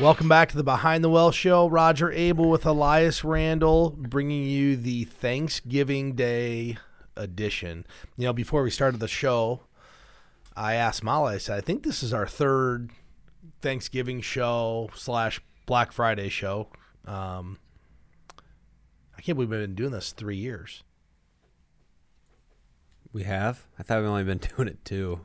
Welcome 0.00 0.28
back 0.28 0.50
to 0.50 0.58
the 0.58 0.62
Behind 0.62 1.02
the 1.02 1.08
Well 1.08 1.30
show. 1.30 1.70
Roger 1.70 2.12
Abel 2.12 2.50
with 2.50 2.66
Elias 2.66 3.24
Randall 3.24 3.96
bringing 3.96 4.44
you 4.44 4.76
the 4.76 5.04
Thanksgiving 5.04 6.12
Day 6.14 6.76
edition. 7.16 7.86
You 8.18 8.26
know, 8.26 8.34
before 8.34 8.62
we 8.62 8.70
started 8.70 9.00
the 9.00 9.08
show, 9.08 9.60
I 10.54 10.74
asked 10.74 11.02
Molly, 11.02 11.36
I 11.36 11.38
said, 11.38 11.56
I 11.56 11.62
think 11.62 11.82
this 11.82 12.02
is 12.02 12.12
our 12.12 12.26
third 12.26 12.90
Thanksgiving 13.62 14.20
show 14.20 14.90
slash 14.94 15.40
Black 15.64 15.92
Friday 15.92 16.28
show. 16.28 16.68
Um, 17.06 17.58
I 19.16 19.22
can't 19.22 19.36
believe 19.36 19.48
we've 19.48 19.60
been 19.60 19.74
doing 19.74 19.92
this 19.92 20.12
three 20.12 20.36
years. 20.36 20.82
We 23.14 23.22
have? 23.22 23.64
I 23.78 23.82
thought 23.82 24.00
we've 24.00 24.08
only 24.08 24.24
been 24.24 24.38
doing 24.56 24.68
it 24.68 24.84
two. 24.84 25.20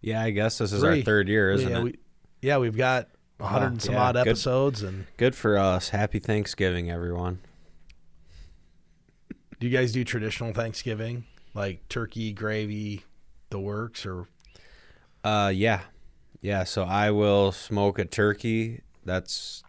Yeah, 0.00 0.22
I 0.22 0.30
guess 0.30 0.56
this 0.56 0.72
is 0.72 0.82
our 0.82 1.02
third 1.02 1.28
year, 1.28 1.50
isn't 1.50 1.70
yeah, 1.70 1.78
it? 1.80 1.82
We, 1.82 1.98
yeah, 2.40 2.56
we've 2.56 2.76
got 2.76 3.10
a 3.38 3.42
Wow, 3.42 3.48
hundred 3.48 3.66
and 3.66 3.82
some 3.82 3.94
yeah, 3.94 4.02
odd 4.02 4.14
good. 4.14 4.28
episodes, 4.28 4.82
and 4.82 5.06
Good 5.16 5.34
for 5.34 5.58
us. 5.58 5.90
Happy 5.90 6.18
Thanksgiving, 6.18 6.90
everyone. 6.90 7.40
do 9.60 9.66
you 9.66 9.76
guys 9.76 9.92
do 9.92 10.04
traditional 10.04 10.52
Thanksgiving 10.52 11.24
like 11.54 11.88
turkey, 11.88 12.32
gravy, 12.32 13.04
the 13.50 13.58
works, 13.58 14.04
or 14.04 14.26
Uh, 15.24 15.50
yeah, 15.54 15.80
yeah. 16.40 16.64
So 16.64 16.84
I 16.84 17.10
will 17.10 17.52
smoke 17.52 17.98
a 17.98 18.04
turkey. 18.04 18.82
That's 19.04 19.62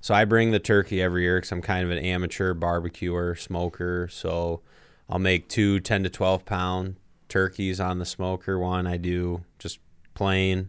so 0.00 0.14
I 0.14 0.24
bring 0.24 0.50
the 0.52 0.58
turkey 0.60 1.00
every 1.02 1.22
year 1.22 1.38
because 1.38 1.50
I'm 1.52 1.62
kind 1.62 1.84
of 1.84 1.90
an 1.90 1.98
amateur 1.98 2.54
barbecuer, 2.54 3.34
smoker. 3.34 4.08
So 4.10 4.60
I'll 5.08 5.18
make 5.18 5.48
two 5.48 5.80
10 5.80 6.02
to 6.04 6.10
12 6.10 6.44
pound 6.44 6.96
turkeys 7.28 7.80
on 7.80 7.98
the 7.98 8.04
smoker. 8.06 8.58
One 8.58 8.86
I 8.86 8.96
do 8.98 9.44
just 9.58 9.78
plain, 10.14 10.68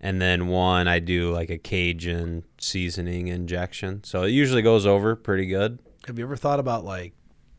and 0.00 0.20
then 0.20 0.48
one 0.48 0.88
I 0.88 0.98
do 0.98 1.32
like 1.32 1.50
a 1.50 1.58
Cajun 1.58 2.44
seasoning 2.58 3.28
injection. 3.28 4.04
So 4.04 4.22
it 4.22 4.30
usually 4.30 4.62
goes 4.62 4.86
over 4.86 5.16
pretty 5.16 5.46
good. 5.46 5.78
Have 6.06 6.18
you 6.18 6.24
ever 6.24 6.36
thought 6.36 6.60
about 6.60 6.84
like 6.84 7.14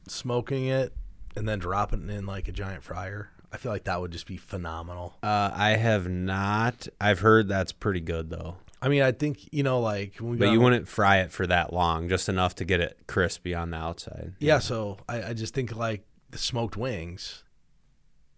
smoking 0.08 0.68
it 0.68 0.94
and 1.36 1.48
then 1.48 1.60
dropping 1.60 2.10
it 2.10 2.14
in 2.14 2.26
like 2.26 2.48
a 2.48 2.52
giant 2.52 2.84
fryer? 2.84 3.30
I 3.52 3.58
feel 3.58 3.72
like 3.72 3.86
that 3.86 4.02
would 4.02 4.12
just 4.12 4.28
be 4.28 4.38
phenomenal. 4.38 5.16
Uh, 5.24 5.50
I 5.54 5.72
have 5.72 6.10
not. 6.10 6.88
I've 7.00 7.20
heard 7.20 7.48
that's 7.48 7.72
pretty 7.72 8.02
good 8.02 8.30
though. 8.30 8.58
I 8.82 8.90
mean, 8.90 9.02
I 9.02 9.12
think 9.12 9.52
you 9.52 9.64
know, 9.64 9.80
like 9.80 10.18
when 10.18 10.32
we 10.32 10.38
But 10.38 10.52
you 10.52 10.62
wouldn't 10.62 10.88
fry 10.88 11.18
it 11.18 11.32
for 11.32 11.48
that 11.48 11.74
long, 11.74 12.10
just 12.10 12.30
enough 12.30 12.56
to 12.56 12.66
get 12.66 12.80
it 12.80 13.00
crispy 13.08 13.56
on 13.56 13.72
the 13.72 13.78
outside. 13.78 14.34
Yeah, 14.40 14.60
so 14.60 14.98
I, 15.10 15.30
I 15.30 15.34
just 15.34 15.54
think 15.54 15.76
like 15.76 16.06
the 16.30 16.38
smoked 16.38 16.78
wings. 16.78 17.44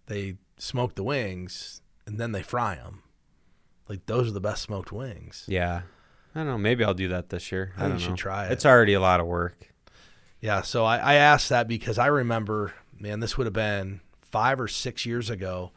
They 0.06 0.38
smoke 0.58 0.96
the 0.96 1.04
wings 1.04 1.82
and 2.06 2.20
then 2.20 2.32
they 2.32 2.42
fry 2.42 2.76
them. 2.76 3.04
Like 3.90 4.06
those 4.06 4.30
are 4.30 4.32
the 4.32 4.40
best 4.40 4.62
smoked 4.62 4.92
wings. 4.92 5.44
Yeah. 5.48 5.82
I 6.36 6.40
don't 6.40 6.48
know. 6.48 6.58
Maybe 6.58 6.84
I'll 6.84 6.94
do 6.94 7.10
that 7.10 7.30
this 7.30 7.52
year. 7.52 7.74
I 7.76 7.80
I, 7.80 7.88
think 7.88 7.92
don't 7.94 8.00
you 8.02 8.06
know. 8.06 8.12
should 8.12 8.20
try 8.20 8.46
it. 8.46 8.52
It's 8.52 8.66
already 8.66 8.94
a 8.94 9.02
lot 9.02 9.20
of 9.20 9.26
work. 9.26 9.74
Yeah, 10.42 10.62
so 10.62 10.86
I, 10.86 10.98
I 10.98 11.14
asked 11.16 11.50
that 11.50 11.68
because 11.68 11.98
I 11.98 12.06
remember, 12.06 12.74
man, 12.98 13.20
this 13.20 13.38
would 13.38 13.46
have 13.46 13.54
been 13.54 14.00
five 14.22 14.60
or 14.60 14.68
six 14.68 15.06
years 15.06 15.30
ago. 15.30 15.72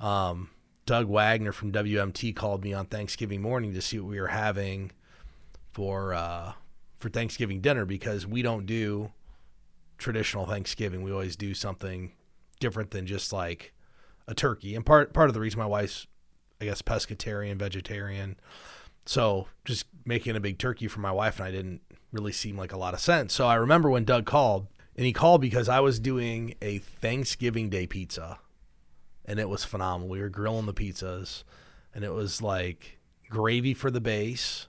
Um, 0.00 0.50
Doug 0.86 1.06
Wagner 1.06 1.52
from 1.52 1.70
WMT 1.70 2.34
called 2.34 2.64
me 2.64 2.72
on 2.72 2.86
Thanksgiving 2.86 3.42
morning 3.42 3.74
to 3.74 3.82
see 3.82 3.98
what 4.00 4.08
we 4.08 4.20
were 4.20 4.28
having 4.28 4.90
for 5.72 6.14
uh, 6.14 6.54
for 6.98 7.10
Thanksgiving 7.10 7.60
dinner 7.60 7.84
because 7.84 8.26
we 8.26 8.42
don't 8.42 8.66
do 8.66 9.12
traditional 9.98 10.46
Thanksgiving. 10.46 11.02
We 11.02 11.12
always 11.12 11.36
do 11.36 11.54
something 11.54 12.12
different 12.58 12.90
than 12.90 13.06
just 13.06 13.32
like 13.32 13.72
a 14.26 14.34
turkey. 14.34 14.74
And 14.74 14.84
part 14.84 15.12
part 15.12 15.28
of 15.28 15.34
the 15.34 15.40
reason 15.40 15.58
my 15.58 15.66
wife's, 15.66 16.06
I 16.60 16.64
guess, 16.64 16.82
pescatarian, 16.82 17.56
vegetarian. 17.56 18.36
So 19.06 19.48
just 19.64 19.86
making 20.04 20.36
a 20.36 20.40
big 20.40 20.58
turkey 20.58 20.88
for 20.88 21.00
my 21.00 21.12
wife 21.12 21.38
and 21.38 21.48
I 21.48 21.50
didn't 21.50 21.80
really 22.12 22.32
seem 22.32 22.56
like 22.56 22.72
a 22.72 22.78
lot 22.78 22.94
of 22.94 23.00
sense. 23.00 23.32
So 23.34 23.46
I 23.46 23.54
remember 23.54 23.90
when 23.90 24.04
Doug 24.04 24.26
called, 24.26 24.66
and 24.96 25.06
he 25.06 25.12
called 25.12 25.40
because 25.40 25.68
I 25.68 25.80
was 25.80 26.00
doing 26.00 26.54
a 26.60 26.78
Thanksgiving 26.78 27.68
Day 27.68 27.86
pizza, 27.86 28.38
and 29.24 29.38
it 29.38 29.48
was 29.48 29.64
phenomenal. 29.64 30.08
We 30.08 30.20
were 30.20 30.28
grilling 30.28 30.66
the 30.66 30.74
pizzas, 30.74 31.44
and 31.94 32.04
it 32.04 32.12
was 32.12 32.42
like 32.42 32.98
gravy 33.28 33.74
for 33.74 33.90
the 33.90 34.00
base, 34.00 34.66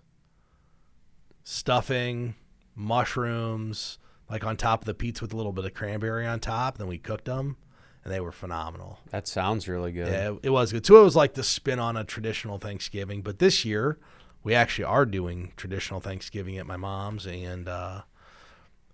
stuffing, 1.44 2.36
mushrooms, 2.76 3.98
like 4.30 4.46
on 4.46 4.56
top 4.56 4.82
of 4.82 4.86
the 4.86 4.94
pizza 4.94 5.24
with 5.24 5.34
a 5.34 5.38
little 5.38 5.52
bit 5.52 5.66
of 5.66 5.74
cranberry 5.74 6.28
on 6.28 6.40
top. 6.40 6.78
Then 6.78 6.88
we 6.88 7.00
cooked 7.00 7.26
them, 7.26 7.58
and 8.04 8.14
they 8.14 8.20
were 8.20 8.32
phenomenal. 8.32 9.00
That 9.12 9.28
sounds 9.28 9.68
really 9.68 9.92
good. 9.92 10.08
Yeah, 10.08 10.32
it, 10.32 10.40
it 10.44 10.50
was 10.50 10.72
good. 10.72 10.86
So 10.86 11.00
it 11.00 11.04
was 11.04 11.16
like 11.16 11.34
the 11.34 11.44
spin 11.44 11.80
on 11.80 11.98
a 11.98 12.04
traditional 12.04 12.58
Thanksgiving. 12.58 13.22
But 13.22 13.40
this 13.40 13.66
year, 13.66 13.98
we 14.44 14.54
actually 14.54 14.86
are 14.86 15.06
doing 15.06 15.52
traditional 15.58 16.00
Thanksgiving 16.00 16.58
at 16.58 16.66
my 16.66 16.78
mom's, 16.78 17.26
and 17.26 17.68
uh, 17.68 18.02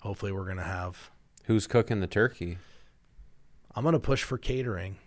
hopefully, 0.02 0.32
we're 0.32 0.48
gonna 0.48 0.64
have. 0.64 1.12
Who's 1.46 1.68
cooking 1.68 2.00
the 2.00 2.08
turkey? 2.08 2.58
I'm 3.76 3.84
gonna 3.84 4.00
push 4.00 4.24
for 4.24 4.38
catering. 4.38 4.98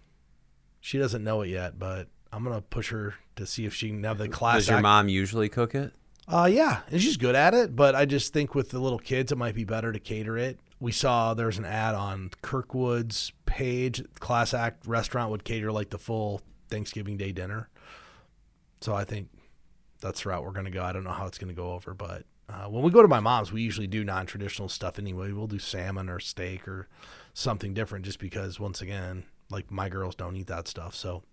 She 0.80 0.98
doesn't 0.98 1.24
know 1.24 1.42
it 1.42 1.48
yet, 1.48 1.78
but 1.78 2.08
I'm 2.32 2.44
gonna 2.44 2.60
push 2.60 2.90
her 2.90 3.14
to 3.36 3.46
see 3.46 3.64
if 3.66 3.74
she 3.74 3.88
can 3.88 4.04
have 4.04 4.18
the 4.18 4.28
class. 4.28 4.58
Does 4.58 4.68
your 4.68 4.76
act- 4.76 4.82
mom 4.82 5.08
usually 5.08 5.48
cook 5.48 5.74
it? 5.74 5.92
Uh, 6.28 6.48
yeah, 6.52 6.80
and 6.90 7.00
she's 7.00 7.16
good 7.16 7.34
at 7.34 7.54
it. 7.54 7.74
But 7.74 7.94
I 7.94 8.04
just 8.04 8.32
think 8.32 8.54
with 8.54 8.70
the 8.70 8.78
little 8.78 8.98
kids, 8.98 9.32
it 9.32 9.38
might 9.38 9.54
be 9.54 9.64
better 9.64 9.92
to 9.92 9.98
cater 9.98 10.36
it. 10.36 10.60
We 10.78 10.92
saw 10.92 11.34
there's 11.34 11.58
an 11.58 11.64
ad 11.64 11.94
on 11.94 12.30
Kirkwood's 12.42 13.32
page. 13.46 14.02
Class 14.20 14.54
Act 14.54 14.86
restaurant 14.86 15.30
would 15.30 15.42
cater 15.42 15.72
like 15.72 15.90
the 15.90 15.98
full 15.98 16.42
Thanksgiving 16.68 17.16
Day 17.16 17.32
dinner. 17.32 17.68
So 18.80 18.94
I 18.94 19.04
think 19.04 19.28
that's 20.00 20.22
the 20.22 20.28
route 20.28 20.44
we're 20.44 20.52
gonna 20.52 20.70
go. 20.70 20.84
I 20.84 20.92
don't 20.92 21.02
know 21.02 21.10
how 21.10 21.26
it's 21.26 21.38
gonna 21.38 21.54
go 21.54 21.72
over, 21.72 21.94
but 21.94 22.24
uh, 22.48 22.66
when 22.66 22.82
we 22.82 22.90
go 22.90 23.02
to 23.02 23.08
my 23.08 23.20
mom's, 23.20 23.50
we 23.50 23.62
usually 23.62 23.86
do 23.88 24.04
non-traditional 24.04 24.68
stuff 24.68 24.98
anyway. 24.98 25.32
We'll 25.32 25.48
do 25.48 25.58
salmon 25.58 26.08
or 26.08 26.20
steak 26.20 26.68
or 26.68 26.88
something 27.34 27.74
different, 27.74 28.04
just 28.04 28.20
because 28.20 28.60
once 28.60 28.80
again, 28.80 29.24
like 29.50 29.70
my 29.70 29.88
girls 29.88 30.14
don't 30.14 30.36
eat 30.36 30.46
that 30.46 30.68
stuff. 30.68 30.94
So, 30.94 31.24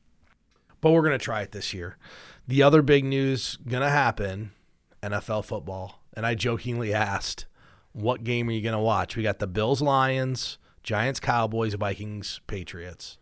but 0.82 0.92
we're 0.92 1.04
gonna 1.04 1.20
try 1.20 1.42
it 1.42 1.52
this 1.52 1.74
year. 1.74 1.98
The 2.48 2.64
other 2.64 2.82
big 2.82 3.06
news 3.06 3.58
gonna 3.68 3.92
happen 3.92 4.52
NFL 5.10 5.46
football. 5.46 6.02
And 6.14 6.26
I 6.26 6.36
jokingly 6.36 6.94
asked, 6.94 7.46
what 7.94 8.24
game 8.24 8.50
are 8.50 8.52
you 8.52 8.62
going 8.62 8.74
to 8.74 8.80
watch? 8.80 9.16
We 9.16 9.24
got 9.24 9.40
the 9.40 9.48
Bills, 9.48 9.82
Lions, 9.82 10.58
Giants, 10.84 11.20
Cowboys, 11.20 11.74
Vikings, 11.74 12.42
Patriots. 12.48 13.18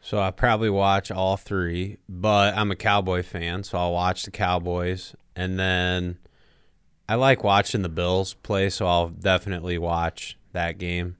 So 0.00 0.18
I 0.20 0.30
probably 0.30 0.70
watch 0.70 1.10
all 1.10 1.36
three, 1.36 1.98
but 2.08 2.56
I'm 2.56 2.70
a 2.70 2.76
Cowboy 2.76 3.22
fan, 3.22 3.64
so 3.64 3.78
I'll 3.78 3.92
watch 3.92 4.24
the 4.24 4.30
Cowboys, 4.30 5.14
and 5.34 5.58
then 5.58 6.18
I 7.08 7.16
like 7.16 7.42
watching 7.42 7.82
the 7.82 7.88
Bills 7.88 8.34
play, 8.34 8.70
so 8.70 8.86
I'll 8.86 9.08
definitely 9.08 9.76
watch 9.78 10.38
that 10.52 10.78
game. 10.78 11.16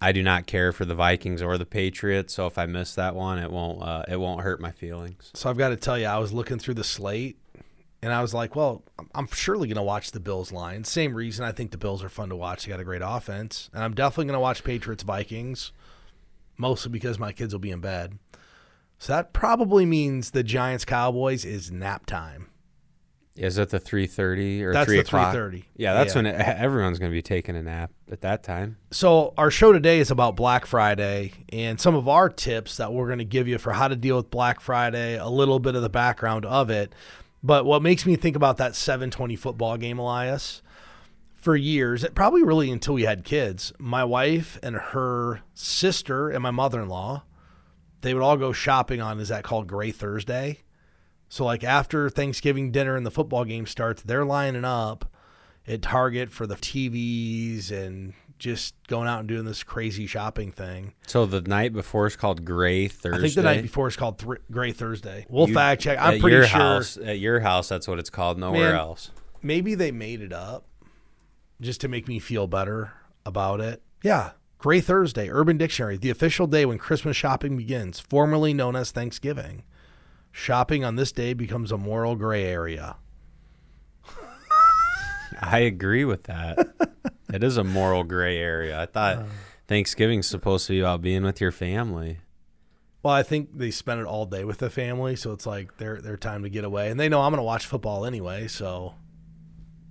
I 0.00 0.12
do 0.12 0.22
not 0.22 0.46
care 0.46 0.72
for 0.72 0.84
the 0.84 0.94
Vikings 0.94 1.42
or 1.42 1.56
the 1.56 1.66
Patriots, 1.66 2.34
so 2.34 2.46
if 2.46 2.58
I 2.58 2.66
miss 2.66 2.94
that 2.94 3.14
one, 3.14 3.38
it 3.38 3.50
won't 3.50 3.82
uh, 3.82 4.04
it 4.06 4.20
won't 4.20 4.42
hurt 4.42 4.60
my 4.60 4.70
feelings. 4.70 5.30
So 5.34 5.48
I've 5.48 5.56
got 5.56 5.70
to 5.70 5.76
tell 5.76 5.98
you, 5.98 6.06
I 6.06 6.18
was 6.18 6.32
looking 6.32 6.58
through 6.58 6.74
the 6.74 6.84
slate 6.84 7.38
and 8.04 8.12
I 8.12 8.20
was 8.22 8.34
like, 8.34 8.54
well, 8.54 8.84
I'm- 9.14 9.28
surely 9.32 9.66
going 9.66 9.76
to 9.76 9.82
watch 9.82 10.10
the 10.12 10.20
Bills, 10.20 10.52
Lions. 10.52 10.88
Same 10.90 11.14
reason 11.14 11.44
I 11.44 11.52
think 11.52 11.70
the 11.70 11.78
Bills 11.78 12.04
are 12.04 12.08
fun 12.08 12.28
to 12.28 12.36
watch. 12.36 12.64
They 12.64 12.70
got 12.70 12.78
a 12.80 12.84
great 12.84 13.02
offense. 13.04 13.70
And 13.72 13.82
I'm 13.82 13.94
definitely 13.94 14.26
going 14.26 14.34
to 14.34 14.40
watch 14.40 14.62
Patriots, 14.62 15.02
Vikings, 15.02 15.72
mostly 16.58 16.90
because 16.92 17.18
my 17.18 17.32
kids 17.32 17.54
will 17.54 17.60
be 17.60 17.70
in 17.70 17.80
bed. 17.80 18.18
So 18.98 19.12
that 19.14 19.32
probably 19.32 19.86
means 19.86 20.30
the 20.30 20.42
Giants, 20.42 20.84
Cowboys 20.84 21.44
is 21.44 21.70
nap 21.72 22.06
time. 22.06 22.48
Is 23.36 23.56
that 23.56 23.70
the 23.70 23.80
three 23.80 24.06
thirty 24.06 24.62
or 24.62 24.72
That's 24.72 24.86
three 24.86 24.94
the 24.98 25.02
o'clock? 25.02 25.34
3:30. 25.34 25.64
Yeah, 25.76 25.92
that's 25.94 26.14
Yeah. 26.14 26.18
when 26.22 26.26
it, 26.26 26.34
everyone's 26.40 27.00
going 27.00 27.10
to 27.10 27.14
be 27.14 27.20
taking 27.20 27.56
a 27.56 27.62
nap 27.64 27.90
at 28.12 28.20
that 28.20 28.44
time. 28.44 28.76
So 28.92 29.34
our 29.36 29.50
show 29.50 29.72
today 29.72 29.98
is 29.98 30.12
about 30.12 30.36
Black 30.36 30.66
Friday 30.66 31.32
and 31.52 31.80
some 31.80 31.96
of 31.96 32.06
our 32.06 32.28
tips 32.28 32.76
that 32.76 32.92
we're 32.92 33.06
going 33.06 33.18
to 33.18 33.24
give 33.24 33.48
you 33.48 33.58
for 33.58 33.72
how 33.72 33.88
to 33.88 33.96
deal 33.96 34.16
with 34.16 34.30
Black 34.30 34.60
Friday, 34.60 35.16
a 35.18 35.26
little 35.28 35.58
bit 35.58 35.74
of 35.74 35.82
the 35.82 35.88
background 35.88 36.46
of 36.46 36.70
it. 36.70 36.94
But 37.44 37.66
what 37.66 37.82
makes 37.82 38.06
me 38.06 38.16
think 38.16 38.36
about 38.36 38.56
that 38.56 38.74
720 38.74 39.36
football 39.36 39.76
game, 39.76 39.98
Elias, 39.98 40.62
for 41.34 41.54
years, 41.54 42.02
probably 42.14 42.42
really 42.42 42.70
until 42.70 42.94
we 42.94 43.02
had 43.02 43.22
kids, 43.22 43.70
my 43.78 44.02
wife 44.02 44.58
and 44.62 44.76
her 44.76 45.42
sister 45.52 46.30
and 46.30 46.42
my 46.42 46.50
mother-in-law, 46.50 47.22
they 48.00 48.14
would 48.14 48.22
all 48.22 48.38
go 48.38 48.54
shopping 48.54 49.02
on 49.02 49.20
is 49.20 49.28
that 49.28 49.44
called 49.44 49.66
Gray 49.66 49.90
Thursday? 49.90 50.60
So 51.28 51.44
like 51.44 51.62
after 51.62 52.08
Thanksgiving 52.08 52.72
dinner 52.72 52.96
and 52.96 53.04
the 53.04 53.10
football 53.10 53.44
game 53.44 53.66
starts, 53.66 54.00
they're 54.00 54.24
lining 54.24 54.64
up 54.64 55.12
at 55.68 55.82
Target 55.82 56.30
for 56.30 56.46
the 56.46 56.56
TVs 56.56 57.70
and 57.70 58.14
just 58.38 58.74
going 58.88 59.08
out 59.08 59.20
and 59.20 59.28
doing 59.28 59.44
this 59.44 59.62
crazy 59.62 60.06
shopping 60.06 60.50
thing. 60.52 60.92
So 61.06 61.24
the 61.26 61.40
night 61.40 61.72
before 61.72 62.06
is 62.06 62.16
called 62.16 62.44
Gray 62.44 62.88
Thursday. 62.88 63.18
I 63.18 63.20
think 63.22 63.34
the 63.34 63.42
night 63.42 63.62
before 63.62 63.88
is 63.88 63.96
called 63.96 64.18
Thr 64.18 64.34
Gray 64.50 64.72
Thursday. 64.72 65.26
We'll 65.28 65.48
You- 65.48 65.54
fact 65.54 65.82
check. 65.82 65.98
I'm 66.00 66.20
pretty 66.20 66.36
your 66.36 66.46
sure 66.46 66.58
house. 66.60 66.96
At 66.96 67.18
your 67.18 67.40
house, 67.40 67.68
that's 67.68 67.86
what 67.88 67.98
it's 67.98 68.10
called. 68.10 68.38
Nowhere 68.38 68.72
Man, 68.72 68.80
else. 68.80 69.10
maybe 69.42 69.74
they 69.74 69.90
made 69.92 70.20
it 70.20 70.32
up 70.32 70.66
just 71.60 71.80
to 71.82 71.88
make 71.88 72.08
me 72.08 72.18
feel 72.18 72.46
better 72.46 72.92
about 73.24 73.60
it. 73.60 73.82
Yeah. 74.02 74.32
Gray 74.58 74.80
Thursday, 74.80 75.28
Urban 75.30 75.56
Dictionary, 75.58 75.96
the 75.96 76.10
official 76.10 76.46
day 76.46 76.64
when 76.66 76.78
Christmas 76.78 77.16
shopping 77.16 77.56
begins, 77.56 78.00
formerly 78.00 78.52
known 78.54 78.74
as 78.76 78.90
Thanksgiving. 78.90 79.62
Shopping 80.32 80.84
on 80.84 80.96
this 80.96 81.12
day 81.12 81.32
becomes 81.34 81.70
a 81.70 81.76
moral 81.78 82.16
gray 82.16 82.44
area. 82.44 82.96
I 85.40 85.58
agree 85.60 86.04
with 86.04 86.24
that. 86.24 86.58
it 87.32 87.42
is 87.44 87.56
a 87.56 87.64
moral 87.64 88.04
gray 88.04 88.38
area. 88.38 88.80
I 88.80 88.86
thought 88.86 89.18
Uh. 89.18 89.24
Thanksgiving's 89.66 90.26
supposed 90.26 90.66
to 90.66 90.74
be 90.74 90.80
about 90.80 91.00
being 91.00 91.22
with 91.22 91.40
your 91.40 91.52
family. 91.52 92.18
Well, 93.02 93.14
I 93.14 93.22
think 93.22 93.56
they 93.58 93.70
spend 93.70 94.00
it 94.00 94.06
all 94.06 94.26
day 94.26 94.44
with 94.44 94.58
the 94.58 94.68
family, 94.70 95.16
so 95.16 95.32
it's 95.32 95.46
like 95.46 95.76
their 95.78 96.00
their 96.00 96.16
time 96.16 96.42
to 96.42 96.50
get 96.50 96.64
away, 96.64 96.90
and 96.90 96.98
they 97.00 97.08
know 97.08 97.20
I'm 97.22 97.30
going 97.32 97.38
to 97.38 97.42
watch 97.44 97.66
football 97.66 98.04
anyway, 98.04 98.46
so 98.48 98.94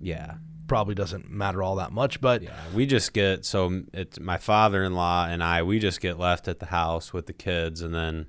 Yeah. 0.00 0.34
probably 0.66 0.94
doesn't 0.94 1.30
matter 1.30 1.62
all 1.62 1.76
that 1.76 1.92
much. 1.92 2.20
But 2.20 2.42
Yeah, 2.42 2.50
we 2.74 2.86
just 2.86 3.12
get 3.12 3.44
so 3.44 3.82
it's 3.92 4.18
my 4.20 4.36
father-in-law 4.38 5.26
and 5.28 5.42
I. 5.42 5.62
We 5.62 5.78
just 5.78 6.00
get 6.00 6.18
left 6.18 6.48
at 6.48 6.58
the 6.60 6.66
house 6.66 7.12
with 7.12 7.26
the 7.26 7.32
kids, 7.32 7.80
and 7.82 7.94
then 7.94 8.26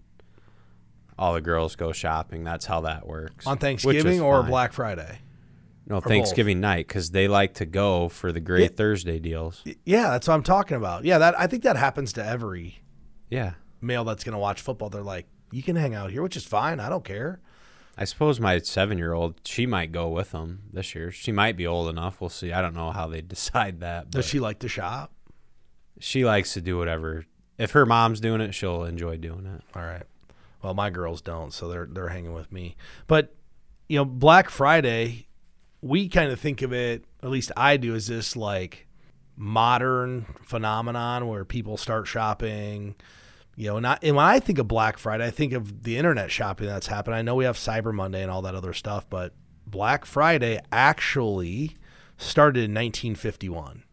all 1.18 1.34
the 1.34 1.42
girls 1.42 1.76
go 1.76 1.92
shopping. 1.92 2.44
That's 2.44 2.66
how 2.66 2.82
that 2.82 3.08
works 3.08 3.48
on 3.48 3.58
Thanksgiving 3.58 4.20
or 4.22 4.42
fine. 4.42 4.50
Black 4.52 4.74
Friday, 4.74 5.20
No, 5.88 5.96
both? 6.02 6.06
Thanksgiving 6.08 6.60
night 6.60 6.88
because 6.88 7.12
they 7.12 7.28
like 7.28 7.54
to 7.56 7.66
go 7.66 8.10
for 8.10 8.32
the 8.32 8.40
Great 8.40 8.72
Yeah. 8.72 8.76
Thursday 8.78 9.20
deals. 9.20 9.64
yeah, 9.86 10.10
that's 10.10 10.28
what 10.28 10.34
I'm 10.34 10.44
talking 10.44 10.78
about. 10.78 11.06
Yeah, 11.06 11.18
that 11.20 11.40
I 11.40 11.48
think 11.48 11.64
that 11.64 11.78
happens 11.78 12.14
to 12.14 12.26
every 12.26 12.82
Yeah, 13.30 13.54
male 13.82 14.04
that's 14.04 14.24
going 14.24 14.34
to 14.34 14.40
watch 14.40 14.62
football. 14.62 14.90
They're 14.90 15.02
like, 15.04 15.28
you 15.52 15.62
can 15.64 15.76
hang 15.76 15.94
out 15.94 16.10
here, 16.12 16.22
which 16.24 16.36
is 16.36 16.44
fine. 16.46 16.80
I 16.80 16.90
don't 16.90 17.04
care. 17.06 17.40
I 17.98 18.04
suppose 18.04 18.40
my 18.42 18.58
seven-year-old 18.60 19.40
she 19.46 19.66
might 19.66 19.92
go 19.94 20.10
with 20.10 20.32
them 20.32 20.64
this 20.74 20.96
year. 20.96 21.12
She 21.12 21.32
might 21.32 21.56
be 21.56 21.66
old 21.66 21.88
enough. 21.90 22.20
We'll 22.20 22.30
see. 22.30 22.52
I 22.52 22.62
don't 22.62 22.74
know 22.74 22.92
how 22.92 23.08
they 23.08 23.22
decide 23.36 23.80
that. 23.82 24.10
Does 24.10 24.26
she 24.26 24.40
like 24.40 24.60
to 24.60 24.68
shop? 24.68 25.12
she 26.00 26.26
likes 26.26 26.54
to 26.54 26.62
do 26.62 26.78
whatever. 26.78 27.26
If 27.58 27.72
her 27.72 27.86
mom's 27.86 28.20
doing 28.20 28.42
it, 28.42 28.54
she'll 28.54 28.84
enjoy 28.84 29.16
doing 29.16 29.46
it. 29.46 29.62
All 29.74 29.82
right. 29.84 30.04
Well, 30.62 30.74
my 30.74 30.90
girls 30.90 31.22
don't, 31.22 31.54
so 31.54 31.70
they're 31.70 31.86
they're 31.90 32.10
hanging 32.10 32.34
with 32.34 32.52
me. 32.52 32.76
But 33.08 33.34
you 33.88 33.98
know, 33.98 34.04
Black 34.04 34.50
Friday, 34.50 35.28
we 35.86 36.10
kind 36.10 36.32
of 36.32 36.40
think 36.40 36.64
of 36.64 36.74
it, 36.74 37.06
at 37.22 37.30
least 37.30 37.52
I 37.56 37.78
do, 37.78 37.94
as 37.94 38.08
this 38.08 38.36
like 38.36 38.88
modern 39.38 40.26
phenomenon 40.42 41.28
where 41.28 41.46
people 41.46 41.78
start 41.78 42.08
shopping. 42.08 42.96
You 43.56 43.68
know, 43.68 43.80
not 43.80 44.00
and 44.02 44.16
when 44.16 44.26
I 44.26 44.40
think 44.40 44.58
of 44.58 44.68
Black 44.68 44.98
Friday, 44.98 45.28
I 45.28 45.30
think 45.30 45.54
of 45.54 45.84
the 45.84 45.96
internet 45.96 46.32
shopping 46.32 46.66
that's 46.66 46.88
happened. 46.88 47.16
I 47.16 47.22
know 47.22 47.36
we 47.36 47.46
have 47.46 47.56
Cyber 47.56 47.94
Monday 47.94 48.24
and 48.24 48.32
all 48.32 48.42
that 48.42 48.56
other 48.56 48.74
stuff, 48.74 49.08
but 49.12 49.34
Black 49.68 50.06
Friday 50.06 50.60
actually 50.72 51.78
started 52.18 52.64
in 52.64 52.74
1951 52.74 53.84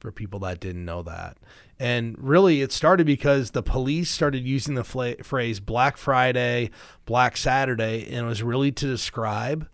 for 0.00 0.10
people 0.10 0.40
that 0.40 0.58
didn't 0.58 0.84
know 0.84 1.02
that. 1.04 1.36
And 1.78 2.16
really, 2.18 2.60
it 2.60 2.72
started 2.72 3.06
because 3.06 3.52
the 3.52 3.62
police 3.62 4.10
started 4.10 4.44
using 4.44 4.74
the 4.74 4.84
fla- 4.84 5.22
phrase 5.22 5.60
Black 5.60 5.96
Friday, 5.96 6.70
Black 7.06 7.36
Saturday, 7.36 8.04
and 8.08 8.26
it 8.26 8.28
was 8.28 8.42
really 8.42 8.72
to 8.72 8.86
describe 8.86 9.68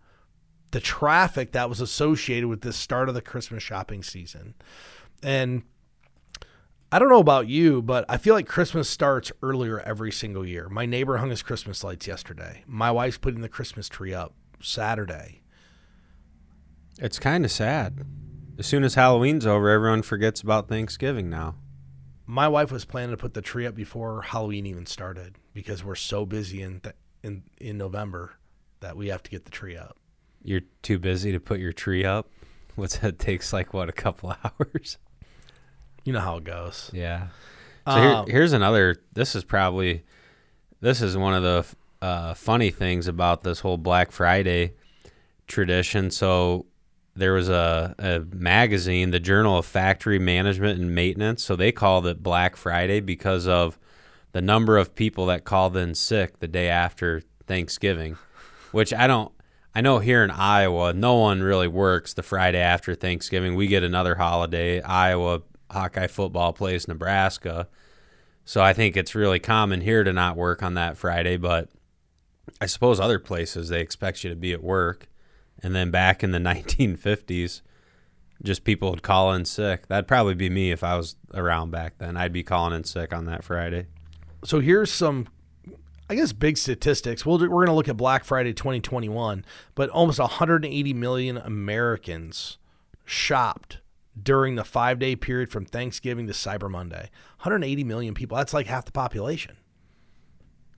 the 0.70 0.80
traffic 0.80 1.52
that 1.52 1.68
was 1.68 1.80
associated 1.80 2.48
with 2.48 2.60
the 2.60 2.72
start 2.72 3.08
of 3.08 3.14
the 3.14 3.22
Christmas 3.22 3.62
shopping 3.62 4.02
season. 4.02 4.54
And 5.22 5.62
I 6.90 6.98
don't 6.98 7.08
know 7.10 7.20
about 7.20 7.48
you, 7.48 7.82
but 7.82 8.04
I 8.08 8.16
feel 8.16 8.34
like 8.34 8.46
Christmas 8.46 8.88
starts 8.88 9.30
earlier 9.42 9.80
every 9.80 10.10
single 10.12 10.46
year. 10.46 10.68
My 10.68 10.86
neighbor 10.86 11.18
hung 11.18 11.30
his 11.30 11.42
Christmas 11.42 11.84
lights 11.84 12.06
yesterday. 12.06 12.64
My 12.66 12.90
wife's 12.90 13.18
putting 13.18 13.40
the 13.42 13.48
Christmas 13.48 13.88
tree 13.88 14.14
up 14.14 14.34
Saturday. 14.62 15.42
It's 16.98 17.18
kind 17.18 17.44
of 17.44 17.50
sad. 17.50 18.04
As 18.58 18.66
soon 18.66 18.84
as 18.84 18.94
Halloween's 18.94 19.46
over, 19.46 19.68
everyone 19.68 20.02
forgets 20.02 20.40
about 20.40 20.68
Thanksgiving 20.68 21.30
now. 21.30 21.56
my 22.26 22.48
wife 22.48 22.70
was 22.72 22.84
planning 22.84 23.10
to 23.10 23.16
put 23.16 23.34
the 23.34 23.40
tree 23.42 23.66
up 23.66 23.74
before 23.74 24.22
Halloween 24.22 24.66
even 24.66 24.84
started 24.86 25.36
because 25.54 25.82
we're 25.84 25.94
so 25.94 26.26
busy 26.26 26.60
in 26.62 26.80
th- 26.80 26.94
in 27.22 27.42
in 27.58 27.78
November 27.78 28.32
that 28.80 28.96
we 28.96 29.08
have 29.08 29.22
to 29.22 29.30
get 29.30 29.44
the 29.44 29.50
tree 29.50 29.76
up. 29.76 29.97
You're 30.42 30.62
too 30.82 30.98
busy 30.98 31.32
to 31.32 31.40
put 31.40 31.60
your 31.60 31.72
tree 31.72 32.04
up. 32.04 32.28
What's 32.76 32.98
that? 32.98 33.18
Takes 33.18 33.52
like 33.52 33.74
what 33.74 33.88
a 33.88 33.92
couple 33.92 34.34
hours. 34.44 34.98
You 36.04 36.12
know 36.12 36.20
how 36.20 36.36
it 36.38 36.44
goes. 36.44 36.90
Yeah. 36.92 37.28
So 37.86 37.94
here, 38.00 38.10
Um, 38.10 38.26
here's 38.28 38.52
another. 38.52 38.96
This 39.12 39.34
is 39.34 39.44
probably, 39.44 40.04
this 40.80 41.00
is 41.02 41.16
one 41.16 41.34
of 41.34 41.42
the 41.42 42.06
uh, 42.06 42.34
funny 42.34 42.70
things 42.70 43.08
about 43.08 43.42
this 43.42 43.60
whole 43.60 43.76
Black 43.78 44.12
Friday 44.12 44.74
tradition. 45.46 46.10
So 46.10 46.66
there 47.16 47.32
was 47.32 47.48
a, 47.48 47.94
a 47.98 48.20
magazine, 48.34 49.10
the 49.10 49.20
Journal 49.20 49.58
of 49.58 49.66
Factory 49.66 50.18
Management 50.18 50.78
and 50.80 50.94
Maintenance. 50.94 51.42
So 51.42 51.56
they 51.56 51.72
called 51.72 52.06
it 52.06 52.22
Black 52.22 52.56
Friday 52.56 53.00
because 53.00 53.48
of 53.48 53.78
the 54.32 54.40
number 54.42 54.76
of 54.78 54.94
people 54.94 55.26
that 55.26 55.44
called 55.44 55.76
in 55.76 55.94
sick 55.94 56.38
the 56.38 56.48
day 56.48 56.68
after 56.68 57.22
Thanksgiving, 57.46 58.16
which 58.72 58.92
I 58.94 59.06
don't. 59.06 59.32
I 59.74 59.80
know 59.80 59.98
here 59.98 60.24
in 60.24 60.30
Iowa, 60.30 60.92
no 60.92 61.16
one 61.16 61.42
really 61.42 61.68
works 61.68 62.14
the 62.14 62.22
Friday 62.22 62.58
after 62.58 62.94
Thanksgiving. 62.94 63.54
We 63.54 63.66
get 63.66 63.82
another 63.82 64.16
holiday. 64.16 64.80
Iowa 64.80 65.42
Hawkeye 65.70 66.06
football 66.06 66.52
plays 66.52 66.88
Nebraska. 66.88 67.68
So 68.44 68.62
I 68.62 68.72
think 68.72 68.96
it's 68.96 69.14
really 69.14 69.38
common 69.38 69.82
here 69.82 70.04
to 70.04 70.12
not 70.12 70.36
work 70.36 70.62
on 70.62 70.74
that 70.74 70.96
Friday, 70.96 71.36
but 71.36 71.68
I 72.60 72.66
suppose 72.66 72.98
other 72.98 73.18
places 73.18 73.68
they 73.68 73.80
expect 73.80 74.24
you 74.24 74.30
to 74.30 74.36
be 74.36 74.52
at 74.52 74.62
work. 74.62 75.08
And 75.62 75.74
then 75.74 75.90
back 75.90 76.24
in 76.24 76.32
the 76.32 76.38
1950s, 76.38 77.60
just 78.42 78.64
people 78.64 78.90
would 78.90 79.02
call 79.02 79.32
in 79.32 79.44
sick. 79.44 79.88
That'd 79.88 80.08
probably 80.08 80.34
be 80.34 80.48
me 80.48 80.70
if 80.70 80.82
I 80.82 80.96
was 80.96 81.16
around 81.34 81.70
back 81.70 81.98
then. 81.98 82.16
I'd 82.16 82.32
be 82.32 82.42
calling 82.42 82.72
in 82.72 82.84
sick 82.84 83.12
on 83.12 83.26
that 83.26 83.44
Friday. 83.44 83.86
So 84.44 84.60
here's 84.60 84.92
some, 84.92 85.28
I 86.08 86.14
guess, 86.14 86.32
big 86.32 86.56
statistics. 86.56 87.26
We'll, 87.26 87.38
we're 87.38 87.48
going 87.48 87.66
to 87.66 87.74
look 87.74 87.88
at 87.88 87.96
Black 87.96 88.24
Friday 88.24 88.52
2021, 88.52 89.44
but 89.74 89.90
almost 89.90 90.18
180 90.18 90.94
million 90.94 91.36
Americans 91.36 92.58
shopped 93.04 93.78
during 94.20 94.54
the 94.54 94.64
five 94.64 94.98
day 94.98 95.16
period 95.16 95.50
from 95.50 95.64
Thanksgiving 95.64 96.26
to 96.26 96.32
Cyber 96.32 96.70
Monday. 96.70 97.10
180 97.40 97.84
million 97.84 98.14
people. 98.14 98.36
That's 98.36 98.54
like 98.54 98.66
half 98.66 98.84
the 98.84 98.92
population. 98.92 99.56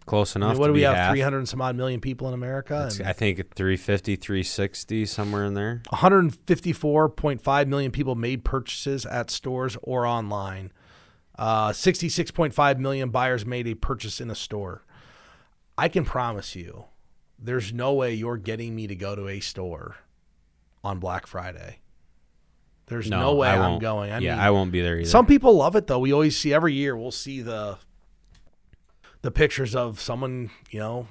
Close 0.06 0.34
I 0.34 0.40
enough. 0.40 0.52
mean, 0.52 0.60
what 0.60 0.66
do 0.66 0.72
we 0.72 0.82
have? 0.82 0.96
half. 0.96 1.12
300 1.12 1.38
and 1.38 1.48
some 1.48 1.60
odd 1.60 1.76
million 1.76 2.00
people 2.00 2.26
in 2.26 2.34
America. 2.34 2.90
I 3.04 3.12
think 3.12 3.54
350, 3.54 4.16
360, 4.16 5.06
somewhere 5.06 5.44
in 5.44 5.54
there. 5.54 5.82
154.5 5.92 7.66
million 7.68 7.92
people 7.92 8.16
made 8.16 8.44
purchases 8.44 9.06
at 9.06 9.30
stores 9.30 9.76
or 9.82 10.06
online. 10.06 10.72
Uh, 11.38 11.70
66.5 11.70 12.78
million 12.78 13.10
buyers 13.10 13.46
made 13.46 13.68
a 13.68 13.74
purchase 13.74 14.20
in 14.20 14.30
a 14.30 14.34
store. 14.34 14.84
I 15.80 15.88
can 15.88 16.04
promise 16.04 16.54
you, 16.54 16.84
there's 17.38 17.72
no 17.72 17.94
way 17.94 18.12
you're 18.12 18.36
getting 18.36 18.76
me 18.76 18.86
to 18.86 18.94
go 18.94 19.16
to 19.16 19.28
a 19.28 19.40
store 19.40 19.96
on 20.84 20.98
Black 20.98 21.26
Friday. 21.26 21.78
There's 22.84 23.08
no, 23.08 23.34
way 23.36 23.48
I 23.48 23.56
I'm 23.56 23.78
going. 23.78 24.12
I 24.12 24.18
yeah, 24.18 24.32
mean, 24.32 24.40
I 24.40 24.50
won't 24.50 24.72
be 24.72 24.82
there 24.82 24.98
either. 24.98 25.08
some 25.08 25.24
people 25.24 25.56
love 25.56 25.76
it 25.76 25.86
though. 25.86 25.98
We 25.98 26.12
always 26.12 26.36
see 26.36 26.52
every 26.52 26.74
year. 26.74 26.94
We'll 26.94 27.10
see 27.10 27.40
the 27.40 27.78
the 29.22 29.30
pictures 29.30 29.74
of 29.74 30.02
someone, 30.02 30.50
you 30.68 30.80
know, 30.80 31.06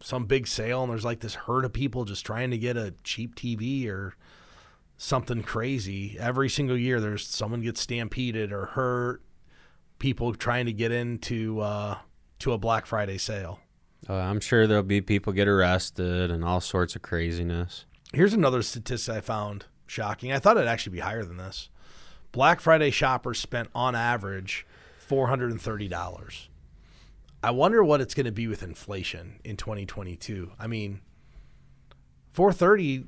some 0.00 0.24
big 0.24 0.48
sale, 0.48 0.82
and 0.82 0.90
there's 0.90 1.04
like 1.04 1.20
this 1.20 1.36
herd 1.36 1.64
of 1.64 1.72
people 1.72 2.04
just 2.04 2.26
trying 2.26 2.50
to 2.50 2.58
get 2.58 2.76
a 2.76 2.94
cheap 3.04 3.36
TV 3.36 3.88
or 3.88 4.16
something 4.96 5.44
crazy. 5.44 6.16
Every 6.18 6.48
single 6.48 6.76
year, 6.76 6.98
there's 6.98 7.24
someone 7.28 7.60
gets 7.60 7.80
stampeded 7.80 8.50
or 8.50 8.66
hurt. 8.66 9.22
People 10.00 10.34
trying 10.34 10.66
to 10.66 10.72
get 10.72 10.90
into 10.90 11.60
uh, 11.60 11.98
to 12.40 12.52
a 12.52 12.58
Black 12.58 12.86
Friday 12.86 13.18
sale. 13.18 13.60
Uh, 14.08 14.14
I'm 14.14 14.40
sure 14.40 14.66
there'll 14.66 14.82
be 14.82 15.00
people 15.00 15.32
get 15.32 15.48
arrested 15.48 16.30
and 16.30 16.44
all 16.44 16.60
sorts 16.60 16.94
of 16.94 17.02
craziness. 17.02 17.86
Here's 18.12 18.34
another 18.34 18.62
statistic 18.62 19.14
I 19.14 19.20
found 19.20 19.66
shocking. 19.86 20.32
I 20.32 20.38
thought 20.38 20.56
it'd 20.56 20.68
actually 20.68 20.94
be 20.94 21.00
higher 21.00 21.24
than 21.24 21.36
this. 21.36 21.70
Black 22.32 22.60
Friday 22.60 22.90
shoppers 22.90 23.38
spent 23.38 23.70
on 23.74 23.94
average 23.94 24.66
$430. 25.08 26.48
I 27.42 27.50
wonder 27.50 27.84
what 27.84 28.00
it's 28.00 28.14
going 28.14 28.26
to 28.26 28.32
be 28.32 28.46
with 28.46 28.62
inflation 28.62 29.40
in 29.44 29.56
2022. 29.56 30.52
I 30.58 30.66
mean, 30.66 31.00
430 32.32 33.06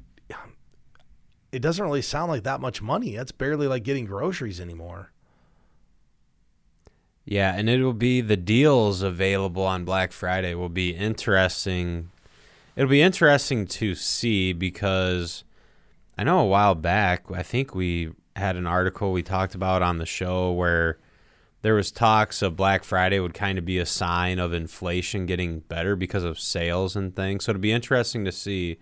it 1.52 1.62
doesn't 1.62 1.84
really 1.84 2.02
sound 2.02 2.30
like 2.30 2.42
that 2.42 2.60
much 2.60 2.82
money. 2.82 3.16
That's 3.16 3.32
barely 3.32 3.66
like 3.66 3.82
getting 3.82 4.04
groceries 4.04 4.60
anymore. 4.60 5.12
Yeah, 7.28 7.54
and 7.56 7.68
it 7.68 7.82
will 7.82 7.92
be 7.92 8.20
the 8.20 8.36
deals 8.36 9.02
available 9.02 9.64
on 9.64 9.84
Black 9.84 10.12
Friday 10.12 10.54
will 10.54 10.68
be 10.68 10.90
interesting. 10.90 12.10
It'll 12.76 12.88
be 12.88 13.02
interesting 13.02 13.66
to 13.66 13.96
see 13.96 14.52
because 14.52 15.42
I 16.16 16.22
know 16.22 16.38
a 16.38 16.46
while 16.46 16.76
back, 16.76 17.24
I 17.32 17.42
think 17.42 17.74
we 17.74 18.12
had 18.36 18.54
an 18.54 18.66
article 18.66 19.10
we 19.10 19.24
talked 19.24 19.56
about 19.56 19.82
on 19.82 19.98
the 19.98 20.06
show 20.06 20.52
where 20.52 20.98
there 21.62 21.74
was 21.74 21.90
talks 21.90 22.42
of 22.42 22.54
Black 22.54 22.84
Friday 22.84 23.18
would 23.18 23.34
kind 23.34 23.58
of 23.58 23.64
be 23.64 23.78
a 23.78 23.86
sign 23.86 24.38
of 24.38 24.52
inflation 24.52 25.26
getting 25.26 25.60
better 25.60 25.96
because 25.96 26.22
of 26.22 26.38
sales 26.38 26.94
and 26.94 27.16
things. 27.16 27.44
So 27.44 27.50
it'll 27.50 27.60
be 27.60 27.72
interesting 27.72 28.24
to 28.24 28.30
see 28.30 28.78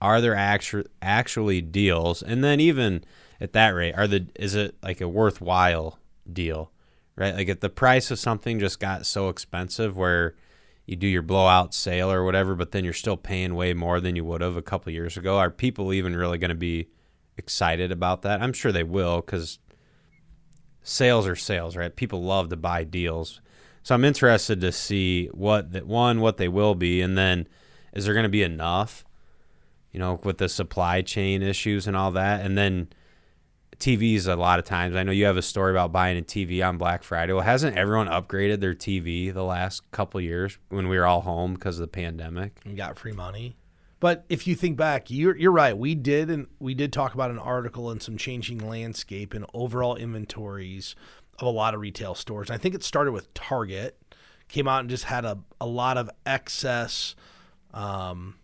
are 0.00 0.20
there 0.20 0.36
actu- 0.36 0.84
actually 1.02 1.60
deals 1.60 2.22
and 2.22 2.44
then 2.44 2.60
even 2.60 3.04
at 3.40 3.52
that 3.52 3.70
rate 3.70 3.94
are 3.96 4.06
the 4.06 4.26
is 4.36 4.54
it 4.54 4.76
like 4.80 5.00
a 5.00 5.08
worthwhile 5.08 5.98
deal? 6.32 6.70
Right? 7.16 7.34
Like 7.34 7.48
if 7.48 7.60
the 7.60 7.68
price 7.68 8.10
of 8.10 8.18
something 8.18 8.58
just 8.58 8.80
got 8.80 9.06
so 9.06 9.28
expensive 9.28 9.96
where 9.96 10.34
you 10.86 10.96
do 10.96 11.06
your 11.06 11.22
blowout 11.22 11.74
sale 11.74 12.10
or 12.10 12.24
whatever, 12.24 12.54
but 12.54 12.72
then 12.72 12.84
you're 12.84 12.92
still 12.92 13.16
paying 13.16 13.54
way 13.54 13.74
more 13.74 14.00
than 14.00 14.16
you 14.16 14.24
would 14.24 14.40
have 14.40 14.56
a 14.56 14.62
couple 14.62 14.92
years 14.92 15.16
ago, 15.16 15.38
are 15.38 15.50
people 15.50 15.92
even 15.92 16.16
really 16.16 16.38
going 16.38 16.48
to 16.48 16.54
be 16.54 16.88
excited 17.36 17.92
about 17.92 18.22
that. 18.22 18.42
I'm 18.42 18.52
sure 18.52 18.72
they 18.72 18.82
will 18.82 19.20
because 19.20 19.58
sales 20.82 21.26
are 21.26 21.36
sales, 21.36 21.76
right? 21.76 21.94
People 21.94 22.22
love 22.22 22.48
to 22.48 22.56
buy 22.56 22.84
deals. 22.84 23.40
So 23.82 23.94
I'm 23.94 24.04
interested 24.04 24.60
to 24.60 24.72
see 24.72 25.26
what 25.28 25.72
that 25.72 25.86
one, 25.86 26.20
what 26.20 26.36
they 26.36 26.48
will 26.48 26.74
be, 26.74 27.00
and 27.00 27.16
then 27.16 27.48
is 27.92 28.04
there 28.04 28.14
going 28.14 28.24
to 28.24 28.28
be 28.28 28.42
enough, 28.42 29.04
you 29.90 29.98
know, 29.98 30.20
with 30.22 30.38
the 30.38 30.48
supply 30.48 31.02
chain 31.02 31.42
issues 31.42 31.86
and 31.86 31.96
all 31.96 32.10
that, 32.12 32.44
and 32.44 32.58
then 32.58 32.88
TVs 33.80 34.28
a 34.28 34.36
lot 34.36 34.58
of 34.58 34.64
times. 34.64 34.94
I 34.94 35.02
know 35.02 35.12
you 35.12 35.24
have 35.24 35.36
a 35.36 35.42
story 35.42 35.72
about 35.72 35.90
buying 35.90 36.18
a 36.18 36.22
TV 36.22 36.66
on 36.66 36.78
Black 36.78 37.02
Friday. 37.02 37.32
Well, 37.32 37.42
hasn't 37.42 37.76
everyone 37.76 38.06
upgraded 38.06 38.60
their 38.60 38.74
TV 38.74 39.32
the 39.32 39.42
last 39.42 39.90
couple 39.90 40.20
years 40.20 40.58
when 40.68 40.88
we 40.88 40.98
were 40.98 41.06
all 41.06 41.22
home 41.22 41.54
because 41.54 41.78
of 41.78 41.82
the 41.82 41.88
pandemic? 41.88 42.60
and 42.64 42.76
got 42.76 42.98
free 42.98 43.12
money. 43.12 43.56
But 43.98 44.24
if 44.28 44.46
you 44.46 44.54
think 44.54 44.76
back, 44.76 45.10
you're 45.10 45.36
you're 45.36 45.52
right. 45.52 45.76
We 45.76 45.94
did 45.94 46.30
and 46.30 46.46
we 46.58 46.74
did 46.74 46.92
talk 46.92 47.14
about 47.14 47.30
an 47.30 47.38
article 47.38 47.90
and 47.90 48.02
some 48.02 48.16
changing 48.16 48.58
landscape 48.58 49.34
and 49.34 49.44
overall 49.52 49.96
inventories 49.96 50.94
of 51.38 51.46
a 51.46 51.50
lot 51.50 51.74
of 51.74 51.80
retail 51.80 52.14
stores. 52.14 52.48
And 52.48 52.54
I 52.54 52.58
think 52.58 52.74
it 52.74 52.82
started 52.82 53.12
with 53.12 53.32
Target, 53.34 54.00
came 54.48 54.68
out 54.68 54.80
and 54.80 54.90
just 54.90 55.04
had 55.04 55.24
a, 55.24 55.38
a 55.60 55.66
lot 55.66 55.98
of 55.98 56.10
excess 56.24 57.14
um, 57.74 58.36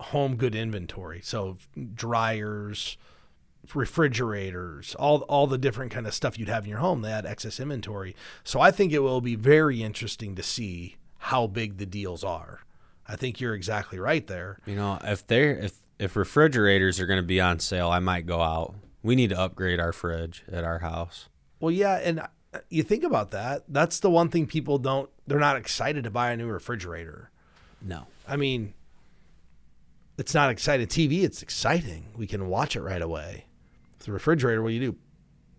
home 0.00 0.36
good 0.36 0.54
inventory. 0.54 1.20
So 1.22 1.56
dryers, 1.94 2.96
refrigerators, 3.74 4.94
all 4.96 5.18
all 5.22 5.46
the 5.46 5.58
different 5.58 5.92
kind 5.92 6.06
of 6.06 6.14
stuff 6.14 6.38
you'd 6.38 6.48
have 6.48 6.64
in 6.64 6.70
your 6.70 6.78
home. 6.78 7.02
They 7.02 7.10
had 7.10 7.26
excess 7.26 7.58
inventory. 7.58 8.14
So 8.44 8.60
I 8.60 8.70
think 8.70 8.92
it 8.92 9.00
will 9.00 9.20
be 9.20 9.34
very 9.34 9.82
interesting 9.82 10.34
to 10.36 10.42
see 10.42 10.96
how 11.18 11.46
big 11.46 11.78
the 11.78 11.86
deals 11.86 12.22
are. 12.22 12.60
I 13.08 13.16
think 13.16 13.40
you're 13.40 13.54
exactly 13.54 13.98
right 13.98 14.26
there. 14.26 14.58
You 14.66 14.76
know, 14.76 14.98
if 15.02 15.26
they're 15.26 15.56
if 15.56 15.78
if 15.98 16.16
refrigerators 16.16 17.00
are 17.00 17.06
going 17.06 17.20
to 17.20 17.26
be 17.26 17.40
on 17.40 17.58
sale, 17.58 17.88
I 17.88 17.98
might 17.98 18.26
go 18.26 18.40
out. 18.40 18.74
We 19.02 19.14
need 19.14 19.30
to 19.30 19.38
upgrade 19.38 19.80
our 19.80 19.92
fridge 19.92 20.44
at 20.50 20.64
our 20.64 20.80
house. 20.80 21.28
Well, 21.60 21.70
yeah, 21.70 21.96
and 21.96 22.20
uh, 22.20 22.26
you 22.68 22.82
think 22.82 23.04
about 23.04 23.30
that. 23.30 23.64
That's 23.68 24.00
the 24.00 24.10
one 24.10 24.28
thing 24.28 24.46
people 24.46 24.78
don't. 24.78 25.08
They're 25.26 25.38
not 25.38 25.56
excited 25.56 26.04
to 26.04 26.10
buy 26.10 26.32
a 26.32 26.36
new 26.36 26.48
refrigerator. 26.48 27.30
No. 27.80 28.06
I 28.26 28.36
mean, 28.36 28.74
it's 30.18 30.34
not 30.34 30.50
exciting. 30.50 30.86
TV, 30.86 31.22
it's 31.22 31.42
exciting. 31.42 32.08
We 32.16 32.26
can 32.26 32.48
watch 32.48 32.76
it 32.76 32.82
right 32.82 33.02
away. 33.02 33.45
The 34.06 34.12
refrigerator, 34.12 34.62
what 34.62 34.70
do 34.70 34.74
you 34.74 34.92
do? 34.92 34.96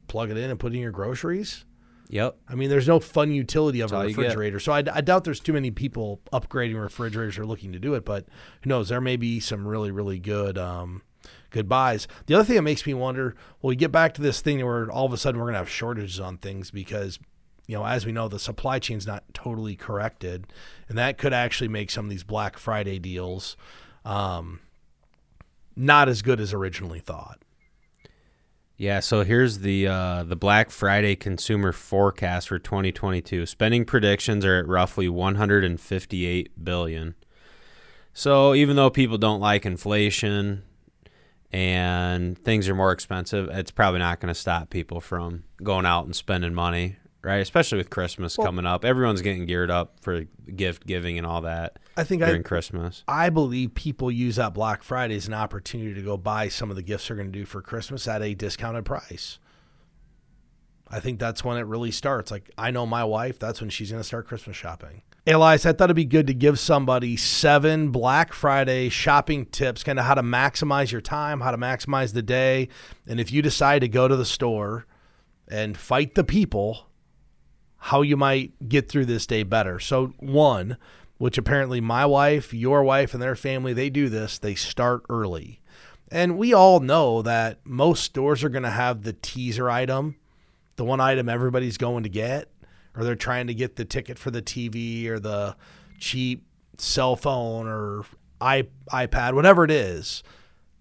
Plug 0.08 0.32
it 0.32 0.38
in 0.38 0.50
and 0.50 0.60
put 0.60 0.74
in 0.74 0.80
your 0.80 0.92
groceries. 0.92 1.66
Yep. 2.10 2.38
I 2.48 2.56
mean, 2.56 2.70
there's 2.70 2.88
no 2.88 3.00
fun 3.00 3.32
utility 3.32 3.82
of 3.82 3.92
That's 3.92 4.04
a 4.04 4.08
refrigerator. 4.08 4.60
So 4.60 4.72
I, 4.72 4.78
I 4.78 5.02
doubt 5.02 5.26
there's 5.26 5.42
too 5.42 5.54
many 5.54 5.72
people 5.72 6.22
upgrading 6.32 6.82
refrigerators 6.82 7.38
or 7.38 7.46
looking 7.46 7.74
to 7.74 7.80
do 7.80 7.94
it. 7.96 8.06
But 8.06 8.26
who 8.62 8.70
knows? 8.70 8.90
There 8.90 9.02
may 9.02 9.18
be 9.18 9.40
some 9.40 9.68
really, 9.68 9.92
really 9.92 10.18
good, 10.20 10.58
um, 10.58 11.02
good 11.50 11.68
buys. 11.68 12.08
The 12.26 12.36
other 12.36 12.46
thing 12.46 12.56
that 12.56 12.62
makes 12.62 12.86
me 12.86 12.94
wonder: 12.94 13.36
well, 13.62 13.70
we 13.70 13.76
get 13.76 13.92
back 13.92 14.14
to 14.14 14.22
this 14.22 14.40
thing 14.40 14.66
where 14.66 14.90
all 14.90 15.06
of 15.06 15.14
a 15.14 15.18
sudden 15.18 15.40
we're 15.40 15.48
going 15.48 15.56
to 15.56 15.60
have 15.60 15.70
shortages 15.70 16.20
on 16.20 16.38
things 16.38 16.72
because, 16.72 17.20
you 17.68 17.76
know, 17.76 17.86
as 17.86 18.06
we 18.06 18.14
know, 18.14 18.30
the 18.30 18.40
supply 18.40 18.80
chain's 18.80 19.06
not 19.06 19.26
totally 19.34 19.76
corrected, 19.76 20.48
and 20.88 20.98
that 20.98 21.18
could 21.18 21.34
actually 21.34 21.68
make 21.68 21.92
some 21.92 22.06
of 22.06 22.10
these 22.10 22.24
Black 22.24 22.58
Friday 22.58 23.00
deals 23.00 23.58
um, 24.06 24.62
not 25.76 26.08
as 26.08 26.22
good 26.22 26.40
as 26.40 26.54
originally 26.54 27.00
thought. 27.00 27.40
Yeah, 28.78 29.00
so 29.00 29.24
here's 29.24 29.60
the 29.60 29.88
uh, 29.88 30.24
the 30.24 30.36
Black 30.36 30.70
Friday 30.70 31.16
consumer 31.16 31.72
forecast 31.72 32.48
for 32.48 32.60
2022. 32.60 33.48
Spending 33.48 33.86
predictions 33.86 34.46
are 34.46 34.60
at 34.60 34.68
roughly 34.68 35.10
158 35.10 36.64
billion. 36.64 37.16
So 38.14 38.54
even 38.54 38.76
though 38.76 38.92
people 38.92 39.18
don't 39.18 39.42
like 39.42 39.66
inflation 39.66 40.62
and 41.52 42.38
things 42.38 42.70
are 42.70 42.76
more 42.76 42.92
expensive, 42.92 43.50
it's 43.50 43.72
probably 43.72 44.00
not 44.00 44.20
going 44.20 44.34
to 44.34 44.40
stop 44.40 44.70
people 44.70 45.02
from 45.02 45.44
going 45.64 45.88
out 45.88 46.06
and 46.06 46.16
spending 46.16 46.54
money, 46.54 46.98
right? 47.28 47.42
Especially 47.42 47.78
with 47.78 47.90
Christmas 47.90 48.38
Well- 48.38 48.48
coming 48.48 48.66
up, 48.66 48.86
everyone's 48.86 49.22
getting 49.22 49.46
geared 49.46 49.70
up 49.70 50.00
for 50.00 50.24
gift 50.56 50.88
giving 50.88 51.18
and 51.18 51.28
all 51.28 51.42
that 51.42 51.78
I 51.98 52.04
think 52.04 52.24
I, 52.24 52.28
during 52.28 52.44
Christmas. 52.44 53.04
I 53.08 53.30
believe 53.30 53.76
people 53.76 54.10
use 54.10 54.38
that 54.38 54.54
Black 54.54 54.82
Friday 54.82 55.16
as 55.16 55.28
an 55.28 55.34
opportunity 55.34 55.94
to 55.94 56.02
go 56.02 56.16
buy 56.16 56.48
some 56.48 56.70
of 56.70 56.78
the 56.78 56.82
gifts 56.82 57.08
they're 57.08 57.18
going 57.18 57.32
to 57.32 57.38
do 57.38 57.46
for 57.46 57.62
Christmas 57.62 58.08
at 58.08 58.22
a 58.22 58.34
discounted 58.34 58.86
price. 58.86 59.40
I 60.90 61.02
think 61.02 61.20
that's 61.20 61.44
when 61.44 61.58
it 61.58 61.66
really 61.66 61.92
starts. 61.92 62.32
Like 62.32 62.50
I 62.58 62.72
know 62.72 62.86
my 62.86 63.04
wife, 63.04 63.38
that's 63.40 63.60
when 63.60 63.70
she's 63.70 63.92
going 63.92 64.00
to 64.00 64.08
start 64.08 64.26
Christmas 64.26 64.56
shopping. 64.56 65.02
Elias, 65.26 65.66
I 65.66 65.74
thought 65.74 65.86
it'd 65.86 65.98
be 65.98 66.06
good 66.06 66.28
to 66.28 66.34
give 66.34 66.58
somebody 66.58 67.18
seven 67.18 67.92
Black 67.92 68.32
Friday 68.32 68.88
shopping 68.88 69.46
tips, 69.48 69.84
kind 69.84 70.00
of 70.00 70.06
how 70.06 70.14
to 70.14 70.24
maximize 70.24 70.90
your 70.94 71.02
time, 71.02 71.42
how 71.42 71.52
to 71.52 71.58
maximize 71.58 72.14
the 72.14 72.22
day, 72.22 72.70
and 73.06 73.20
if 73.20 73.34
you 73.34 73.42
decide 73.42 73.80
to 73.80 73.90
go 73.90 74.08
to 74.08 74.16
the 74.16 74.24
store 74.24 74.86
and 75.50 75.76
fight 75.76 76.16
the 76.16 76.24
people, 76.24 76.88
how 77.88 78.02
you 78.02 78.18
might 78.18 78.52
get 78.68 78.90
through 78.90 79.06
this 79.06 79.26
day 79.26 79.44
better. 79.44 79.80
So, 79.80 80.08
one, 80.20 80.76
which 81.20 81.38
apparently 81.38 81.80
my 81.80 82.06
wife, 82.06 82.54
your 82.54 82.84
wife, 82.84 83.14
and 83.14 83.24
their 83.24 83.38
family, 83.38 83.72
they 83.72 83.90
do 83.90 84.10
this, 84.10 84.38
they 84.38 84.56
start 84.56 85.04
early. 85.10 85.62
And 86.12 86.38
we 86.38 86.54
all 86.54 86.82
know 86.82 87.22
that 87.22 87.60
most 87.64 88.04
stores 88.04 88.44
are 88.44 88.50
going 88.50 88.64
to 88.64 88.70
have 88.70 89.04
the 89.04 89.14
teaser 89.14 89.70
item, 89.70 90.18
the 90.76 90.84
one 90.84 91.00
item 91.00 91.30
everybody's 91.30 91.78
going 91.78 92.04
to 92.04 92.10
get, 92.10 92.50
or 92.94 93.06
they're 93.06 93.16
trying 93.16 93.48
to 93.48 93.54
get 93.54 93.78
the 93.78 93.86
ticket 93.86 94.20
for 94.20 94.32
the 94.32 94.42
TV 94.42 95.08
or 95.08 95.18
the 95.18 95.56
cheap 95.98 96.44
cell 96.78 97.16
phone 97.16 97.68
or 97.68 98.04
iPad, 98.42 99.34
whatever 99.34 99.64
it 99.64 99.72
is. 99.72 100.24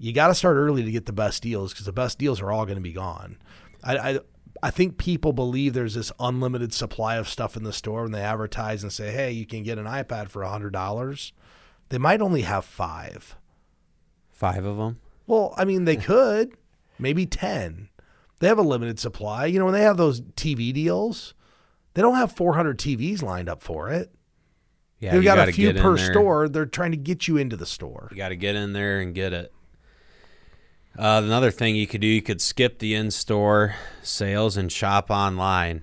You 0.00 0.12
got 0.12 0.26
to 0.26 0.34
start 0.34 0.56
early 0.56 0.82
to 0.82 0.90
get 0.90 1.06
the 1.06 1.12
best 1.12 1.40
deals 1.40 1.72
because 1.72 1.86
the 1.86 1.92
best 1.92 2.18
deals 2.18 2.40
are 2.40 2.50
all 2.50 2.64
going 2.66 2.78
to 2.78 2.82
be 2.82 2.92
gone. 2.92 3.36
I, 3.84 3.96
I 3.96 4.20
I 4.62 4.70
think 4.70 4.98
people 4.98 5.32
believe 5.32 5.72
there's 5.74 5.94
this 5.94 6.12
unlimited 6.18 6.72
supply 6.72 7.16
of 7.16 7.28
stuff 7.28 7.56
in 7.56 7.64
the 7.64 7.72
store 7.72 8.02
when 8.02 8.12
they 8.12 8.22
advertise 8.22 8.82
and 8.82 8.92
say, 8.92 9.12
"Hey, 9.12 9.32
you 9.32 9.46
can 9.46 9.62
get 9.62 9.78
an 9.78 9.86
iPad 9.86 10.28
for 10.28 10.44
hundred 10.44 10.72
dollars." 10.72 11.32
They 11.88 11.98
might 11.98 12.20
only 12.20 12.42
have 12.42 12.64
five. 12.64 13.36
Five 14.30 14.64
of 14.64 14.76
them. 14.76 14.98
Well, 15.26 15.54
I 15.56 15.64
mean, 15.64 15.84
they 15.84 15.96
could 15.96 16.52
maybe 16.98 17.26
ten. 17.26 17.88
They 18.40 18.48
have 18.48 18.58
a 18.58 18.62
limited 18.62 18.98
supply. 18.98 19.46
You 19.46 19.58
know, 19.58 19.64
when 19.64 19.74
they 19.74 19.82
have 19.82 19.96
those 19.96 20.20
TV 20.20 20.72
deals, 20.72 21.34
they 21.94 22.02
don't 22.02 22.16
have 22.16 22.32
400 22.32 22.78
TVs 22.78 23.22
lined 23.22 23.48
up 23.48 23.62
for 23.62 23.88
it. 23.88 24.12
Yeah, 24.98 25.12
They've 25.12 25.22
you 25.22 25.28
got 25.28 25.48
a 25.48 25.52
few 25.52 25.68
get 25.68 25.76
in 25.76 25.82
per 25.82 25.96
there. 25.96 26.12
store. 26.12 26.48
They're 26.48 26.66
trying 26.66 26.90
to 26.90 26.96
get 26.98 27.26
you 27.28 27.38
into 27.38 27.56
the 27.56 27.64
store. 27.66 28.08
You 28.10 28.16
got 28.18 28.28
to 28.30 28.36
get 28.36 28.54
in 28.54 28.72
there 28.74 29.00
and 29.00 29.14
get 29.14 29.32
it. 29.32 29.52
Uh, 30.98 31.20
another 31.24 31.50
thing 31.50 31.76
you 31.76 31.86
could 31.86 32.00
do, 32.00 32.06
you 32.06 32.22
could 32.22 32.40
skip 32.40 32.78
the 32.78 32.94
in-store 32.94 33.74
sales 34.02 34.56
and 34.56 34.72
shop 34.72 35.10
online. 35.10 35.82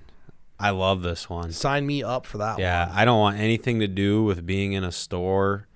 I 0.58 0.70
love 0.70 1.02
this 1.02 1.28
one. 1.28 1.52
Sign 1.52 1.86
me 1.86 2.02
up 2.02 2.26
for 2.26 2.38
that 2.38 2.58
Yeah, 2.58 2.88
one. 2.88 2.96
I 2.96 3.04
don't 3.04 3.20
want 3.20 3.38
anything 3.38 3.80
to 3.80 3.88
do 3.88 4.24
with 4.24 4.46
being 4.46 4.72
in 4.72 4.82
a 4.84 4.92
store 4.92 5.68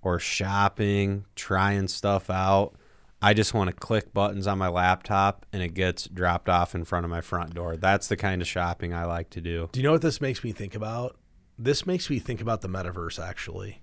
or 0.00 0.18
shopping, 0.18 1.24
trying 1.34 1.88
stuff 1.88 2.30
out. 2.30 2.74
I 3.20 3.34
just 3.34 3.52
want 3.52 3.68
to 3.68 3.74
click 3.74 4.14
buttons 4.14 4.46
on 4.46 4.58
my 4.58 4.68
laptop 4.68 5.44
and 5.52 5.62
it 5.62 5.74
gets 5.74 6.06
dropped 6.06 6.48
off 6.48 6.74
in 6.74 6.84
front 6.84 7.04
of 7.04 7.10
my 7.10 7.20
front 7.20 7.52
door. 7.54 7.76
That's 7.76 8.06
the 8.06 8.16
kind 8.16 8.40
of 8.40 8.46
shopping 8.46 8.94
I 8.94 9.04
like 9.06 9.30
to 9.30 9.40
do. 9.40 9.68
Do 9.72 9.80
you 9.80 9.84
know 9.84 9.92
what 9.92 10.02
this 10.02 10.20
makes 10.20 10.44
me 10.44 10.52
think 10.52 10.74
about? 10.74 11.16
This 11.58 11.84
makes 11.84 12.08
me 12.08 12.20
think 12.20 12.40
about 12.40 12.60
the 12.60 12.68
metaverse, 12.68 13.18
actually. 13.22 13.82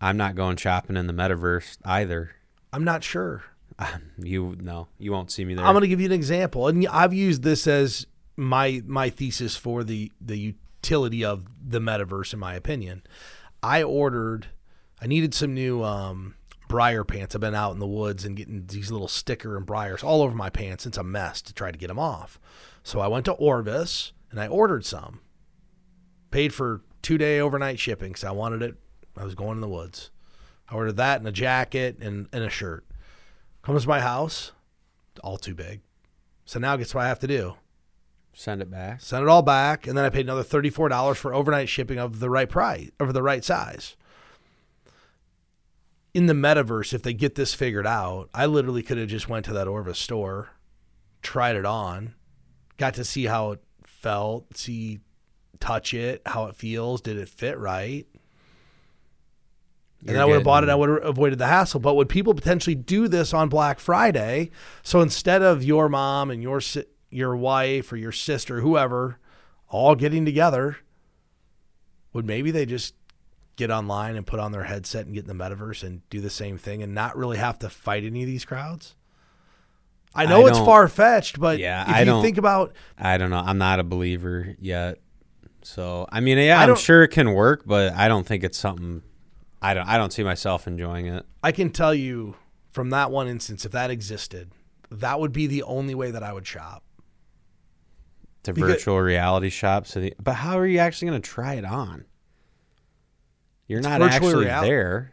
I'm 0.00 0.18
not 0.18 0.34
going 0.34 0.58
shopping 0.58 0.96
in 0.96 1.06
the 1.06 1.14
metaverse 1.14 1.78
either. 1.86 2.32
I'm 2.70 2.84
not 2.84 3.02
sure. 3.02 3.44
You 4.18 4.56
no, 4.58 4.88
you 4.98 5.12
won't 5.12 5.30
see 5.30 5.44
me 5.44 5.54
there. 5.54 5.64
I'm 5.64 5.74
going 5.74 5.82
to 5.82 5.88
give 5.88 6.00
you 6.00 6.06
an 6.06 6.12
example, 6.12 6.68
and 6.68 6.86
I've 6.88 7.12
used 7.12 7.42
this 7.42 7.66
as 7.66 8.06
my 8.36 8.82
my 8.86 9.10
thesis 9.10 9.56
for 9.56 9.84
the 9.84 10.10
the 10.20 10.38
utility 10.38 11.22
of 11.22 11.44
the 11.62 11.80
metaverse. 11.80 12.32
In 12.32 12.38
my 12.38 12.54
opinion, 12.54 13.02
I 13.62 13.82
ordered. 13.82 14.48
I 15.02 15.06
needed 15.06 15.34
some 15.34 15.52
new 15.52 15.84
um, 15.84 16.34
briar 16.68 17.04
pants. 17.04 17.34
I've 17.34 17.40
been 17.42 17.54
out 17.54 17.72
in 17.72 17.78
the 17.78 17.86
woods 17.86 18.24
and 18.24 18.36
getting 18.36 18.66
these 18.66 18.90
little 18.90 19.08
sticker 19.08 19.56
and 19.56 19.66
briars 19.66 20.02
all 20.02 20.22
over 20.22 20.34
my 20.34 20.48
pants. 20.48 20.86
It's 20.86 20.96
a 20.96 21.04
mess 21.04 21.42
to 21.42 21.52
try 21.52 21.70
to 21.70 21.76
get 21.76 21.88
them 21.88 21.98
off. 21.98 22.40
So 22.82 23.00
I 23.00 23.08
went 23.08 23.26
to 23.26 23.32
Orvis 23.32 24.12
and 24.30 24.40
I 24.40 24.48
ordered 24.48 24.86
some. 24.86 25.20
Paid 26.30 26.54
for 26.54 26.80
two 27.02 27.18
day 27.18 27.40
overnight 27.40 27.78
shipping 27.78 28.08
because 28.08 28.24
I 28.24 28.30
wanted 28.30 28.62
it. 28.62 28.76
I 29.16 29.24
was 29.24 29.34
going 29.34 29.52
in 29.52 29.60
the 29.60 29.68
woods. 29.68 30.10
I 30.68 30.74
ordered 30.74 30.96
that 30.96 31.18
and 31.18 31.28
a 31.28 31.32
jacket 31.32 31.98
and, 32.00 32.28
and 32.32 32.42
a 32.42 32.50
shirt. 32.50 32.85
Comes 33.66 33.82
to 33.82 33.88
my 33.88 34.00
house, 34.00 34.52
all 35.24 35.38
too 35.38 35.52
big. 35.52 35.80
So 36.44 36.60
now 36.60 36.76
guess 36.76 36.94
what 36.94 37.04
I 37.04 37.08
have 37.08 37.18
to 37.18 37.26
do? 37.26 37.56
Send 38.32 38.62
it 38.62 38.70
back. 38.70 39.00
Send 39.00 39.24
it 39.24 39.28
all 39.28 39.42
back, 39.42 39.88
and 39.88 39.98
then 39.98 40.04
I 40.04 40.08
paid 40.08 40.24
another 40.24 40.44
thirty-four 40.44 40.88
dollars 40.88 41.18
for 41.18 41.34
overnight 41.34 41.68
shipping 41.68 41.98
of 41.98 42.20
the 42.20 42.30
right 42.30 42.48
price, 42.48 42.90
of 43.00 43.12
the 43.12 43.24
right 43.24 43.42
size. 43.42 43.96
In 46.14 46.26
the 46.26 46.32
metaverse, 46.32 46.94
if 46.94 47.02
they 47.02 47.12
get 47.12 47.34
this 47.34 47.54
figured 47.54 47.88
out, 47.88 48.30
I 48.32 48.46
literally 48.46 48.84
could 48.84 48.98
have 48.98 49.08
just 49.08 49.28
went 49.28 49.44
to 49.46 49.52
that 49.54 49.66
Orvis 49.66 49.98
store, 49.98 50.50
tried 51.20 51.56
it 51.56 51.66
on, 51.66 52.14
got 52.76 52.94
to 52.94 53.04
see 53.04 53.24
how 53.24 53.50
it 53.50 53.64
felt, 53.84 54.56
see, 54.56 55.00
touch 55.58 55.92
it, 55.92 56.22
how 56.24 56.46
it 56.46 56.54
feels, 56.54 57.00
did 57.00 57.16
it 57.16 57.28
fit 57.28 57.58
right? 57.58 58.06
And 60.00 60.10
You're 60.10 60.20
I 60.20 60.24
would 60.24 60.34
have 60.34 60.44
bought 60.44 60.62
it. 60.62 60.68
I 60.68 60.74
would 60.74 60.88
have 60.88 61.04
avoided 61.04 61.38
the 61.38 61.46
hassle. 61.46 61.80
But 61.80 61.94
would 61.94 62.08
people 62.08 62.34
potentially 62.34 62.74
do 62.74 63.08
this 63.08 63.32
on 63.34 63.48
Black 63.48 63.80
Friday? 63.80 64.50
So 64.82 65.00
instead 65.00 65.42
of 65.42 65.62
your 65.64 65.88
mom 65.88 66.30
and 66.30 66.42
your 66.42 66.60
your 67.10 67.36
wife 67.36 67.92
or 67.92 67.96
your 67.96 68.12
sister, 68.12 68.60
whoever, 68.60 69.18
all 69.68 69.94
getting 69.94 70.24
together, 70.24 70.76
would 72.12 72.26
maybe 72.26 72.50
they 72.50 72.66
just 72.66 72.94
get 73.56 73.70
online 73.70 74.16
and 74.16 74.26
put 74.26 74.38
on 74.38 74.52
their 74.52 74.64
headset 74.64 75.06
and 75.06 75.14
get 75.14 75.26
in 75.26 75.38
the 75.38 75.44
metaverse 75.44 75.82
and 75.82 76.08
do 76.10 76.20
the 76.20 76.30
same 76.30 76.58
thing 76.58 76.82
and 76.82 76.94
not 76.94 77.16
really 77.16 77.38
have 77.38 77.58
to 77.60 77.70
fight 77.70 78.04
any 78.04 78.22
of 78.22 78.26
these 78.26 78.44
crowds? 78.44 78.94
I 80.14 80.26
know 80.26 80.46
I 80.46 80.50
it's 80.50 80.58
far 80.58 80.88
fetched, 80.88 81.38
but 81.40 81.58
Yeah, 81.58 81.82
if 81.82 81.88
I 81.88 81.98
you 82.00 82.04
don't- 82.06 82.22
think 82.22 82.38
about 82.38 82.74
I 82.98 83.18
don't 83.18 83.30
know. 83.30 83.42
I'm 83.44 83.58
not 83.58 83.80
a 83.80 83.84
believer 83.84 84.54
yet. 84.60 84.98
So 85.62 86.06
I 86.12 86.20
mean, 86.20 86.38
yeah, 86.38 86.60
I 86.60 86.64
I'm 86.64 86.76
sure 86.76 87.02
it 87.02 87.08
can 87.08 87.32
work, 87.32 87.62
but 87.66 87.92
I 87.92 88.08
don't 88.08 88.26
think 88.26 88.44
it's 88.44 88.56
something. 88.58 89.02
I 89.62 89.74
don't. 89.74 89.86
I 89.88 89.96
don't 89.96 90.12
see 90.12 90.22
myself 90.22 90.66
enjoying 90.66 91.06
it. 91.06 91.24
I 91.42 91.52
can 91.52 91.70
tell 91.70 91.94
you 91.94 92.36
from 92.72 92.90
that 92.90 93.10
one 93.10 93.26
instance, 93.26 93.64
if 93.64 93.72
that 93.72 93.90
existed, 93.90 94.50
that 94.90 95.18
would 95.18 95.32
be 95.32 95.46
the 95.46 95.62
only 95.62 95.94
way 95.94 96.10
that 96.10 96.22
I 96.22 96.32
would 96.32 96.46
shop. 96.46 96.82
To 98.44 98.52
Because- 98.52 98.70
virtual 98.70 99.00
reality 99.00 99.48
shops, 99.50 99.90
so 99.92 100.00
the, 100.00 100.14
but 100.22 100.34
how 100.34 100.58
are 100.58 100.66
you 100.66 100.78
actually 100.78 101.08
going 101.08 101.22
to 101.22 101.28
try 101.28 101.54
it 101.54 101.64
on? 101.64 102.04
You're 103.66 103.80
not 103.80 104.02
actually 104.02 104.44
reality. 104.44 104.68
there. 104.70 105.12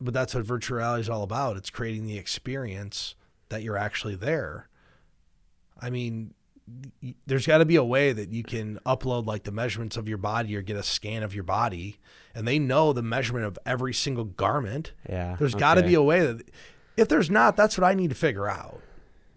But 0.00 0.14
that's 0.14 0.34
what 0.34 0.44
virtual 0.44 0.78
reality 0.78 1.02
is 1.02 1.08
all 1.10 1.22
about. 1.22 1.56
It's 1.56 1.70
creating 1.70 2.06
the 2.06 2.16
experience 2.16 3.14
that 3.48 3.62
you're 3.62 3.76
actually 3.76 4.16
there. 4.16 4.68
I 5.80 5.90
mean, 5.90 6.34
there's 7.26 7.46
got 7.46 7.58
to 7.58 7.64
be 7.64 7.76
a 7.76 7.84
way 7.84 8.12
that 8.12 8.30
you 8.30 8.42
can 8.42 8.78
upload 8.86 9.26
like 9.26 9.42
the 9.44 9.52
measurements 9.52 9.96
of 9.96 10.08
your 10.08 10.18
body 10.18 10.56
or 10.56 10.62
get 10.62 10.76
a 10.76 10.82
scan 10.82 11.22
of 11.22 11.34
your 11.34 11.44
body, 11.44 11.98
and 12.34 12.48
they 12.48 12.58
know 12.58 12.92
the 12.92 13.02
measurement 13.02 13.44
of 13.44 13.58
every 13.66 13.92
single 13.92 14.24
garment. 14.24 14.92
Yeah, 15.08 15.36
There's 15.38 15.54
got 15.54 15.74
to 15.74 15.82
be 15.82 15.94
a 15.94 16.02
way 16.02 16.20
that, 16.20 16.48
if 16.96 17.08
there's 17.08 17.30
not, 17.30 17.56
that's 17.56 17.76
what 17.76 17.84
I 17.84 17.94
need 17.94 18.08
to 18.10 18.16
figure 18.16 18.48
out, 18.48 18.80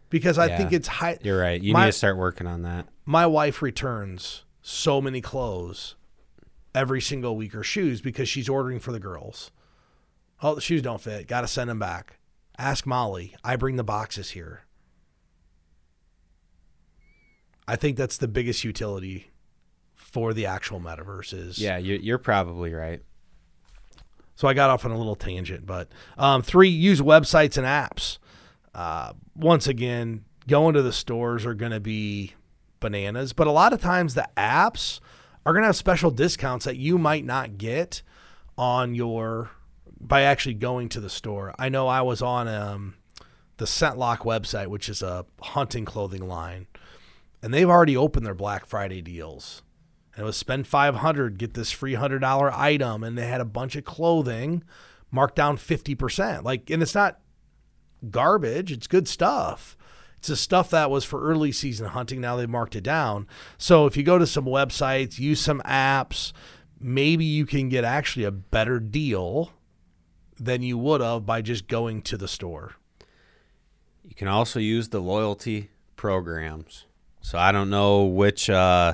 because 0.10 0.38
I 0.38 0.48
Yeah. 0.48 0.58
think 0.58 0.74
it's 0.74 0.88
high. 0.88 1.18
You're 1.22 1.40
right. 1.42 1.62
You 1.62 1.74
My- 1.74 1.86
need 1.86 1.92
to 1.92 1.98
start 1.98 2.18
working 2.18 2.48
on 2.48 2.62
that. 2.62 2.88
my 3.06 3.26
wife 3.26 3.62
returns 3.62 4.44
so 4.62 5.02
many 5.02 5.20
clothes 5.22 5.96
every 6.76 7.02
single 7.02 7.36
week 7.36 7.56
or 7.56 7.64
shoes 7.64 8.00
because 8.02 8.30
she's 8.30 8.48
ordering 8.48 8.80
for 8.80 8.92
the 8.92 9.00
girls. 9.00 9.52
Oh, 10.42 10.56
the 10.56 10.62
shoes 10.62 10.82
don't 10.84 11.02
fit. 11.02 11.28
Got 11.28 11.42
to 11.42 11.48
send 11.48 11.70
them 11.70 11.80
back. 11.80 12.20
Ask 12.60 12.86
Molly. 12.86 13.36
I 13.44 13.56
bring 13.56 13.76
the 13.76 13.84
boxes 13.84 14.32
here. 14.32 14.62
I 17.68 17.76
think 17.76 17.98
that's 17.98 18.18
the 18.18 18.28
biggest 18.28 18.64
utility 18.64 19.32
for 19.96 20.34
the 20.34 20.46
actual 20.46 20.80
metaverse 20.80 21.34
is 21.34 21.60
Yeah, 21.60 21.78
you, 21.78 21.96
you're 21.96 22.18
probably 22.18 22.74
right. 22.74 23.02
so 24.36 24.48
I 24.48 24.54
got 24.54 24.70
off 24.70 24.86
on 24.86 24.92
a 24.92 24.98
little 24.98 25.16
tangent, 25.16 25.66
but 25.66 25.90
um, 26.18 26.42
three, 26.42 26.70
use 26.70 27.02
websites 27.02 27.58
and 27.58 27.68
apps. 27.68 28.18
Uh, 28.74 29.14
once 29.36 29.68
again, 29.68 30.24
going 30.48 30.74
to 30.76 30.82
the 30.82 30.94
stores 30.94 31.46
are 31.46 31.54
going 31.54 31.72
to 31.72 31.80
be 31.80 32.34
bananas, 32.80 33.34
but 33.34 33.48
a 33.48 33.52
lot 33.52 33.74
of 33.74 33.82
times 33.82 34.14
the 34.14 34.30
apps 34.38 35.00
are 35.46 35.54
going 35.54 35.64
to 35.64 35.68
have 35.68 35.76
special 35.76 36.12
discounts 36.12 36.66
that 36.66 36.78
you 36.78 36.98
might 36.98 37.26
not 37.26 37.58
get 37.58 38.02
on 38.58 38.96
your 38.96 39.50
by 40.00 40.22
actually 40.22 40.54
going 40.54 40.90
to 40.90 41.00
the 41.00 41.10
store. 41.10 41.54
I 41.58 41.70
know 41.70 41.88
I 41.88 42.02
was 42.02 42.22
on 42.22 42.48
um, 42.48 42.96
the 43.58 43.66
ScentLock 43.66 44.20
website, 44.20 44.68
which 44.68 44.90
is 44.90 45.02
a 45.02 45.26
hunting 45.42 45.86
clothing 45.86 46.28
line, 46.28 46.68
and 47.48 47.54
they've 47.54 47.70
already 47.70 47.96
opened 47.96 48.26
their 48.26 48.34
Black 48.34 48.66
Friday 48.66 49.02
deals. 49.02 49.64
And 50.14 50.24
it 50.24 50.26
was 50.26 50.36
spend 50.36 50.68
500 50.68 51.38
get 51.38 51.54
this 51.54 51.72
free 51.72 51.94
$100 51.94 52.52
item 52.52 53.06
and 53.06 53.18
they 53.18 53.26
had 53.26 53.40
a 53.40 53.46
bunch 53.46 53.78
of 53.78 53.86
clothing 53.86 54.66
marked 55.12 55.38
down 55.38 55.56
50%. 55.56 56.44
Like 56.44 56.70
and 56.70 56.84
it's 56.84 56.94
not 56.94 57.22
garbage, 58.12 58.74
it's 58.74 58.86
good 58.86 59.08
stuff. 59.08 59.78
It's 60.18 60.28
the 60.28 60.36
stuff 60.36 60.72
that 60.72 60.92
was 60.92 61.06
for 61.06 61.24
early 61.24 61.54
season 61.54 61.88
hunting. 61.88 62.20
Now 62.20 62.36
they 62.36 62.48
marked 62.48 62.76
it 62.76 62.84
down. 62.84 63.28
So 63.58 63.86
if 63.86 63.96
you 63.96 64.04
go 64.04 64.18
to 64.18 64.28
some 64.28 64.44
websites, 64.44 65.18
use 65.18 65.40
some 65.40 65.62
apps, 65.62 66.34
maybe 66.82 67.24
you 67.24 67.46
can 67.46 67.70
get 67.70 67.86
actually 67.86 68.26
a 68.26 68.32
better 68.32 68.82
deal 68.82 69.54
than 70.38 70.64
you 70.64 70.78
would 70.78 71.00
have 71.00 71.26
by 71.26 71.42
just 71.42 71.70
going 71.70 72.02
to 72.02 72.18
the 72.18 72.28
store. 72.28 72.74
You 74.04 74.16
can 74.16 74.28
also 74.28 74.60
use 74.60 74.90
the 74.90 75.00
loyalty 75.00 75.70
programs. 75.96 76.88
So 77.22 77.38
I 77.38 77.52
don't 77.52 77.70
know 77.70 78.06
which, 78.06 78.50
uh, 78.50 78.94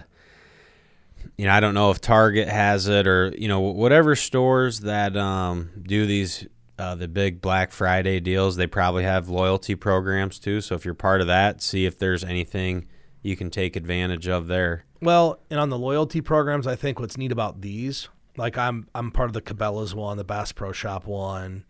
you 1.38 1.46
know, 1.46 1.52
I 1.52 1.60
don't 1.60 1.74
know 1.74 1.92
if 1.92 2.02
Target 2.02 2.48
has 2.48 2.88
it 2.88 3.08
or 3.08 3.34
you 3.38 3.48
know 3.48 3.60
whatever 3.60 4.16
stores 4.16 4.82
that 4.82 5.16
um, 5.16 5.70
do 5.82 6.06
these 6.06 6.48
uh, 6.80 6.96
the 6.96 7.08
big 7.08 7.42
Black 7.42 7.72
Friday 7.72 8.20
deals. 8.20 8.56
They 8.56 8.68
probably 8.68 9.04
have 9.04 9.30
loyalty 9.30 9.76
programs 9.76 10.40
too. 10.40 10.62
So 10.62 10.76
if 10.76 10.86
you're 10.86 10.94
part 10.94 11.22
of 11.22 11.28
that, 11.28 11.62
see 11.62 11.86
if 11.86 11.98
there's 11.98 12.24
anything 12.24 12.88
you 13.22 13.36
can 13.36 13.50
take 13.50 13.76
advantage 13.76 14.28
of 14.28 14.48
there. 14.48 14.86
Well, 15.02 15.40
and 15.50 15.60
on 15.60 15.70
the 15.70 15.78
loyalty 15.78 16.22
programs, 16.22 16.68
I 16.68 16.76
think 16.76 17.00
what's 17.00 17.18
neat 17.18 17.32
about 17.32 17.62
these, 17.62 18.10
like 18.38 18.58
I'm 18.58 18.88
I'm 18.96 19.12
part 19.12 19.30
of 19.30 19.34
the 19.34 19.42
Cabela's 19.42 19.94
one, 19.94 20.18
the 20.18 20.24
Bass 20.24 20.52
Pro 20.52 20.72
Shop 20.72 21.06
one, 21.06 21.66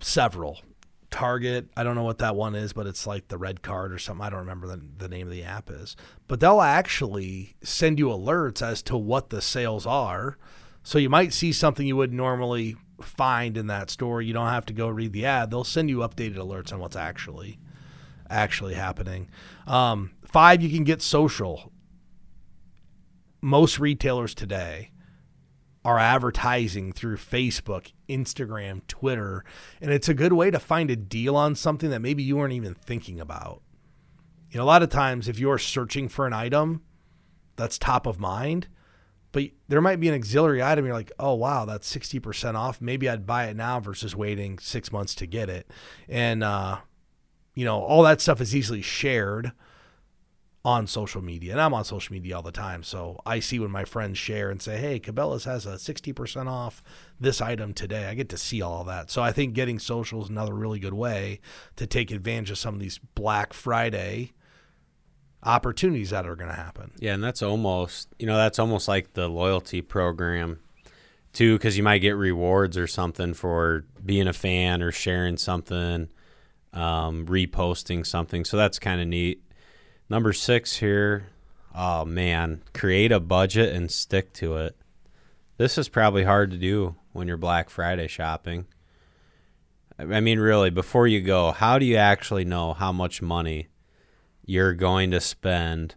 several. 0.00 0.60
Target, 1.16 1.70
I 1.74 1.82
don't 1.82 1.94
know 1.94 2.02
what 2.02 2.18
that 2.18 2.36
one 2.36 2.54
is, 2.54 2.74
but 2.74 2.86
it's 2.86 3.06
like 3.06 3.28
the 3.28 3.38
red 3.38 3.62
card 3.62 3.90
or 3.90 3.98
something. 3.98 4.22
I 4.22 4.28
don't 4.28 4.40
remember 4.40 4.66
the, 4.66 4.82
the 4.98 5.08
name 5.08 5.26
of 5.26 5.32
the 5.32 5.44
app 5.44 5.70
is. 5.70 5.96
But 6.28 6.40
they'll 6.40 6.60
actually 6.60 7.56
send 7.62 7.98
you 7.98 8.08
alerts 8.08 8.60
as 8.60 8.82
to 8.82 8.98
what 8.98 9.30
the 9.30 9.40
sales 9.40 9.86
are. 9.86 10.36
So 10.82 10.98
you 10.98 11.08
might 11.08 11.32
see 11.32 11.52
something 11.52 11.86
you 11.86 11.96
would 11.96 12.12
normally 12.12 12.76
find 13.00 13.56
in 13.56 13.66
that 13.68 13.88
store. 13.88 14.20
You 14.20 14.34
don't 14.34 14.50
have 14.50 14.66
to 14.66 14.74
go 14.74 14.88
read 14.88 15.14
the 15.14 15.24
ad. 15.24 15.50
They'll 15.50 15.64
send 15.64 15.88
you 15.88 16.00
updated 16.00 16.36
alerts 16.36 16.70
on 16.70 16.80
what's 16.80 16.96
actually 16.96 17.58
actually 18.28 18.74
happening. 18.74 19.30
Um, 19.66 20.10
five, 20.26 20.60
you 20.60 20.68
can 20.68 20.84
get 20.84 21.00
social 21.00 21.72
most 23.40 23.78
retailers 23.78 24.34
today 24.34 24.90
are 25.86 26.00
advertising 26.00 26.92
through 26.92 27.16
Facebook, 27.16 27.92
Instagram, 28.08 28.84
Twitter, 28.88 29.44
and 29.80 29.92
it's 29.92 30.08
a 30.08 30.14
good 30.14 30.32
way 30.32 30.50
to 30.50 30.58
find 30.58 30.90
a 30.90 30.96
deal 30.96 31.36
on 31.36 31.54
something 31.54 31.90
that 31.90 32.02
maybe 32.02 32.24
you 32.24 32.36
weren't 32.36 32.52
even 32.52 32.74
thinking 32.74 33.20
about. 33.20 33.62
You 34.50 34.58
know, 34.58 34.64
a 34.64 34.66
lot 34.66 34.82
of 34.82 34.88
times 34.90 35.28
if 35.28 35.38
you're 35.38 35.58
searching 35.58 36.08
for 36.08 36.26
an 36.26 36.32
item 36.32 36.82
that's 37.54 37.78
top 37.78 38.04
of 38.04 38.18
mind, 38.18 38.66
but 39.30 39.44
there 39.68 39.80
might 39.80 40.00
be 40.00 40.08
an 40.08 40.16
auxiliary 40.16 40.60
item 40.60 40.86
you're 40.86 40.92
like, 40.92 41.12
"Oh 41.20 41.34
wow, 41.34 41.64
that's 41.64 41.88
60% 41.88 42.56
off. 42.56 42.80
Maybe 42.80 43.08
I'd 43.08 43.24
buy 43.24 43.44
it 43.44 43.54
now 43.54 43.78
versus 43.78 44.16
waiting 44.16 44.58
6 44.58 44.90
months 44.90 45.14
to 45.14 45.26
get 45.26 45.48
it." 45.48 45.70
And 46.08 46.42
uh 46.42 46.78
you 47.54 47.64
know, 47.64 47.80
all 47.80 48.02
that 48.02 48.20
stuff 48.20 48.40
is 48.40 48.56
easily 48.56 48.82
shared 48.82 49.52
on 50.66 50.84
social 50.88 51.22
media. 51.22 51.52
And 51.52 51.60
I'm 51.60 51.72
on 51.72 51.84
social 51.84 52.12
media 52.12 52.34
all 52.34 52.42
the 52.42 52.50
time. 52.50 52.82
So 52.82 53.20
I 53.24 53.38
see 53.38 53.60
when 53.60 53.70
my 53.70 53.84
friends 53.84 54.18
share 54.18 54.50
and 54.50 54.60
say, 54.60 54.78
hey, 54.78 54.98
Cabela's 54.98 55.44
has 55.44 55.64
a 55.64 55.74
60% 55.74 56.48
off 56.48 56.82
this 57.20 57.40
item 57.40 57.72
today. 57.72 58.06
I 58.06 58.14
get 58.14 58.28
to 58.30 58.36
see 58.36 58.60
all 58.60 58.82
that. 58.82 59.08
So 59.08 59.22
I 59.22 59.30
think 59.30 59.54
getting 59.54 59.78
social 59.78 60.24
is 60.24 60.28
another 60.28 60.54
really 60.54 60.80
good 60.80 60.92
way 60.92 61.38
to 61.76 61.86
take 61.86 62.10
advantage 62.10 62.50
of 62.50 62.58
some 62.58 62.74
of 62.74 62.80
these 62.80 62.98
Black 62.98 63.52
Friday 63.52 64.32
opportunities 65.44 66.10
that 66.10 66.26
are 66.26 66.34
going 66.34 66.50
to 66.50 66.56
happen. 66.56 66.90
Yeah, 66.98 67.14
and 67.14 67.22
that's 67.22 67.42
almost 67.42 68.08
you 68.18 68.26
know 68.26 68.36
that's 68.36 68.58
almost 68.58 68.88
like 68.88 69.12
the 69.12 69.28
loyalty 69.28 69.82
program 69.82 70.58
too, 71.32 71.54
because 71.54 71.76
you 71.76 71.84
might 71.84 71.98
get 71.98 72.16
rewards 72.16 72.76
or 72.76 72.88
something 72.88 73.34
for 73.34 73.84
being 74.04 74.26
a 74.26 74.32
fan 74.32 74.82
or 74.82 74.90
sharing 74.90 75.36
something, 75.36 76.08
um, 76.72 77.24
reposting 77.26 78.04
something. 78.04 78.44
So 78.44 78.56
that's 78.56 78.80
kind 78.80 79.00
of 79.00 79.06
neat. 79.06 79.42
Number 80.08 80.32
six 80.32 80.76
here. 80.76 81.28
Oh 81.74 82.04
man, 82.04 82.62
create 82.72 83.12
a 83.12 83.20
budget 83.20 83.74
and 83.74 83.90
stick 83.90 84.32
to 84.34 84.56
it. 84.56 84.76
This 85.58 85.78
is 85.78 85.88
probably 85.88 86.24
hard 86.24 86.50
to 86.50 86.56
do 86.56 86.96
when 87.12 87.28
you're 87.28 87.36
Black 87.36 87.70
Friday 87.70 88.08
shopping. 88.08 88.66
I 89.98 90.20
mean, 90.20 90.38
really, 90.38 90.70
before 90.70 91.06
you 91.06 91.22
go, 91.22 91.52
how 91.52 91.78
do 91.78 91.86
you 91.86 91.96
actually 91.96 92.44
know 92.44 92.74
how 92.74 92.92
much 92.92 93.22
money 93.22 93.68
you're 94.44 94.74
going 94.74 95.10
to 95.10 95.20
spend 95.20 95.96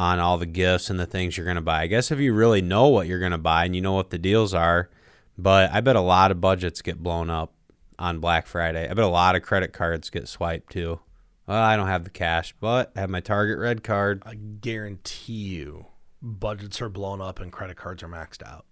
on 0.00 0.18
all 0.18 0.38
the 0.38 0.46
gifts 0.46 0.88
and 0.88 0.98
the 0.98 1.04
things 1.04 1.36
you're 1.36 1.44
going 1.44 1.56
to 1.56 1.60
buy. 1.60 1.82
I 1.82 1.86
guess 1.86 2.10
if 2.10 2.18
you 2.18 2.32
really 2.32 2.62
know 2.62 2.88
what 2.88 3.06
you're 3.06 3.18
going 3.18 3.32
to 3.32 3.38
buy 3.38 3.66
and 3.66 3.76
you 3.76 3.82
know 3.82 3.92
what 3.92 4.08
the 4.08 4.18
deals 4.18 4.54
are, 4.54 4.88
but 5.36 5.70
I 5.72 5.82
bet 5.82 5.94
a 5.94 6.00
lot 6.00 6.30
of 6.30 6.40
budgets 6.40 6.80
get 6.80 7.02
blown 7.02 7.28
up 7.28 7.52
on 7.98 8.18
Black 8.18 8.46
Friday. 8.46 8.88
I 8.88 8.94
bet 8.94 9.04
a 9.04 9.08
lot 9.08 9.36
of 9.36 9.42
credit 9.42 9.74
cards 9.74 10.08
get 10.08 10.26
swiped 10.26 10.72
too. 10.72 11.00
Well, 11.46 11.62
I 11.62 11.76
don't 11.76 11.88
have 11.88 12.04
the 12.04 12.10
cash, 12.10 12.54
but 12.60 12.92
I 12.94 13.00
have 13.00 13.10
my 13.10 13.20
Target 13.20 13.58
red 13.58 13.82
card. 13.82 14.22
I 14.24 14.34
guarantee 14.34 15.32
you 15.32 15.86
budgets 16.22 16.80
are 16.80 16.88
blown 16.88 17.20
up 17.20 17.40
and 17.40 17.52
credit 17.52 17.76
cards 17.76 18.02
are 18.02 18.08
maxed 18.08 18.46
out. 18.46 18.66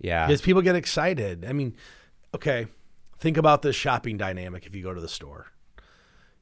Yeah. 0.00 0.26
Because 0.26 0.40
people 0.40 0.62
get 0.62 0.76
excited. 0.76 1.44
I 1.44 1.52
mean, 1.52 1.76
okay, 2.34 2.66
think 3.18 3.36
about 3.36 3.62
this 3.62 3.76
shopping 3.76 4.16
dynamic 4.16 4.66
if 4.66 4.74
you 4.74 4.82
go 4.82 4.94
to 4.94 5.00
the 5.00 5.08
store. 5.08 5.52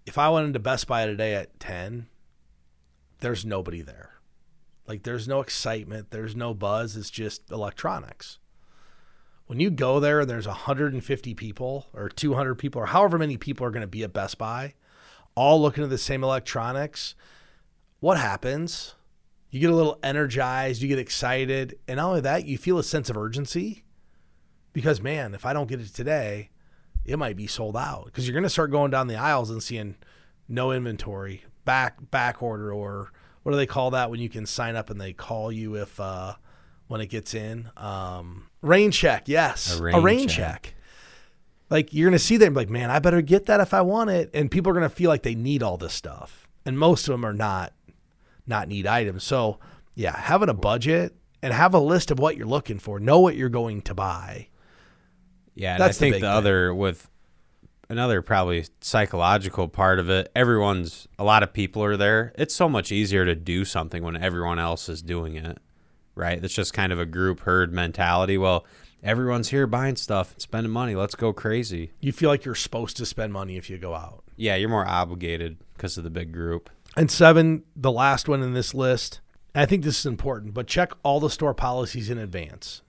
If 0.06 0.18
I 0.18 0.28
went 0.28 0.46
into 0.46 0.58
Best 0.58 0.86
Buy 0.86 1.06
today 1.06 1.34
at 1.34 1.58
10, 1.60 2.08
there's 3.20 3.44
nobody 3.44 3.80
there. 3.80 4.10
Like 4.86 5.02
there's 5.02 5.26
no 5.26 5.40
excitement, 5.40 6.10
there's 6.10 6.36
no 6.36 6.52
buzz, 6.52 6.96
it's 6.96 7.10
just 7.10 7.50
electronics. 7.50 8.38
When 9.46 9.60
you 9.60 9.70
go 9.70 10.00
there 10.00 10.20
and 10.20 10.30
there's 10.30 10.46
150 10.46 11.34
people 11.34 11.86
or 11.94 12.08
200 12.08 12.56
people 12.56 12.82
or 12.82 12.86
however 12.86 13.18
many 13.18 13.36
people 13.36 13.66
are 13.66 13.70
going 13.70 13.82
to 13.82 13.86
be 13.86 14.02
at 14.02 14.12
Best 14.12 14.36
Buy, 14.36 14.74
all 15.34 15.60
looking 15.60 15.84
at 15.84 15.90
the 15.90 15.98
same 15.98 16.22
electronics, 16.24 17.14
what 18.00 18.18
happens? 18.18 18.94
You 19.50 19.60
get 19.60 19.70
a 19.70 19.74
little 19.74 19.98
energized, 20.02 20.82
you 20.82 20.88
get 20.88 20.98
excited, 20.98 21.78
and 21.86 21.96
not 21.98 22.08
only 22.08 22.20
that, 22.22 22.44
you 22.46 22.58
feel 22.58 22.78
a 22.78 22.84
sense 22.84 23.08
of 23.08 23.16
urgency 23.16 23.84
because 24.72 25.00
man, 25.00 25.34
if 25.34 25.46
I 25.46 25.52
don't 25.52 25.68
get 25.68 25.80
it 25.80 25.94
today, 25.94 26.50
it 27.04 27.18
might 27.18 27.36
be 27.36 27.46
sold 27.46 27.76
out 27.76 28.06
because 28.06 28.26
you're 28.26 28.32
going 28.34 28.42
to 28.44 28.50
start 28.50 28.70
going 28.70 28.90
down 28.90 29.06
the 29.06 29.16
aisles 29.16 29.50
and 29.50 29.62
seeing 29.62 29.94
no 30.48 30.72
inventory, 30.72 31.44
back 31.64 32.10
back 32.10 32.42
order, 32.42 32.72
or 32.72 33.12
what 33.42 33.52
do 33.52 33.56
they 33.56 33.66
call 33.66 33.90
that 33.92 34.10
when 34.10 34.20
you 34.20 34.28
can 34.28 34.46
sign 34.46 34.74
up 34.74 34.90
and 34.90 35.00
they 35.00 35.12
call 35.12 35.52
you 35.52 35.76
if 35.76 36.00
uh, 36.00 36.34
when 36.88 37.00
it 37.00 37.06
gets 37.06 37.32
in 37.34 37.70
um, 37.76 38.48
rain 38.62 38.90
check? 38.90 39.28
Yes, 39.28 39.78
A 39.78 39.82
rain 39.82 39.94
a 39.94 40.00
rain 40.00 40.28
check. 40.28 40.62
check. 40.64 40.74
Like 41.70 41.92
you're 41.94 42.10
going 42.10 42.18
to 42.18 42.24
see 42.24 42.36
them 42.36 42.54
like, 42.54 42.70
man, 42.70 42.90
I 42.90 42.98
better 42.98 43.22
get 43.22 43.46
that 43.46 43.60
if 43.60 43.74
I 43.74 43.80
want 43.82 44.10
it, 44.10 44.30
and 44.34 44.50
people 44.50 44.70
are 44.70 44.74
going 44.74 44.88
to 44.88 44.94
feel 44.94 45.08
like 45.08 45.22
they 45.22 45.34
need 45.34 45.62
all 45.62 45.76
this 45.76 45.94
stuff, 45.94 46.46
and 46.64 46.78
most 46.78 47.08
of 47.08 47.12
them 47.12 47.24
are 47.24 47.32
not 47.32 47.72
not 48.46 48.68
need 48.68 48.86
items. 48.86 49.24
So 49.24 49.58
yeah, 49.94 50.16
having 50.16 50.48
a 50.48 50.54
budget 50.54 51.14
and 51.42 51.52
have 51.52 51.74
a 51.74 51.78
list 51.78 52.10
of 52.10 52.18
what 52.18 52.36
you're 52.36 52.46
looking 52.46 52.78
for, 52.78 53.00
know 53.00 53.20
what 53.20 53.36
you're 53.36 53.48
going 53.48 53.82
to 53.82 53.94
buy. 53.94 54.48
Yeah, 55.54 55.74
and 55.74 55.80
That's 55.80 56.00
I 56.00 56.06
the 56.06 56.12
think 56.12 56.22
the 56.22 56.30
other 56.30 56.74
with 56.74 57.08
another 57.88 58.22
probably 58.22 58.66
psychological 58.80 59.68
part 59.68 59.98
of 59.98 60.10
it. 60.10 60.30
Everyone's 60.34 61.06
a 61.18 61.24
lot 61.24 61.42
of 61.42 61.52
people 61.52 61.82
are 61.84 61.96
there. 61.96 62.32
It's 62.36 62.54
so 62.54 62.68
much 62.68 62.90
easier 62.90 63.24
to 63.24 63.34
do 63.34 63.64
something 63.64 64.02
when 64.02 64.16
everyone 64.16 64.58
else 64.58 64.88
is 64.88 65.02
doing 65.02 65.36
it, 65.36 65.58
right? 66.14 66.42
It's 66.42 66.54
just 66.54 66.72
kind 66.72 66.92
of 66.92 66.98
a 66.98 67.06
group 67.06 67.40
herd 67.40 67.72
mentality. 67.72 68.38
Well, 68.38 68.64
everyone's 69.04 69.50
here 69.50 69.66
buying 69.66 69.96
stuff 69.96 70.34
spending 70.38 70.72
money. 70.72 70.96
Let's 70.96 71.14
go 71.14 71.32
crazy. 71.32 71.92
You 72.00 72.10
feel 72.10 72.30
like 72.30 72.44
you're 72.44 72.54
supposed 72.54 72.96
to 72.96 73.06
spend 73.06 73.32
money 73.32 73.56
if 73.56 73.70
you 73.70 73.78
go 73.78 73.94
out. 73.94 74.24
Yeah, 74.36 74.56
you're 74.56 74.70
more 74.70 74.88
obligated 74.88 75.58
because 75.74 75.96
of 75.96 76.02
the 76.02 76.10
big 76.10 76.32
group. 76.32 76.70
And 76.96 77.10
seven, 77.10 77.64
the 77.76 77.92
last 77.92 78.28
one 78.28 78.42
in 78.42 78.54
this 78.54 78.74
list, 78.74 79.20
I 79.54 79.66
think 79.66 79.84
this 79.84 80.00
is 80.00 80.06
important, 80.06 80.54
but 80.54 80.66
check 80.66 80.92
all 81.02 81.20
the 81.20 81.30
store 81.30 81.54
policies 81.54 82.10
in 82.10 82.18
advance. 82.18 82.82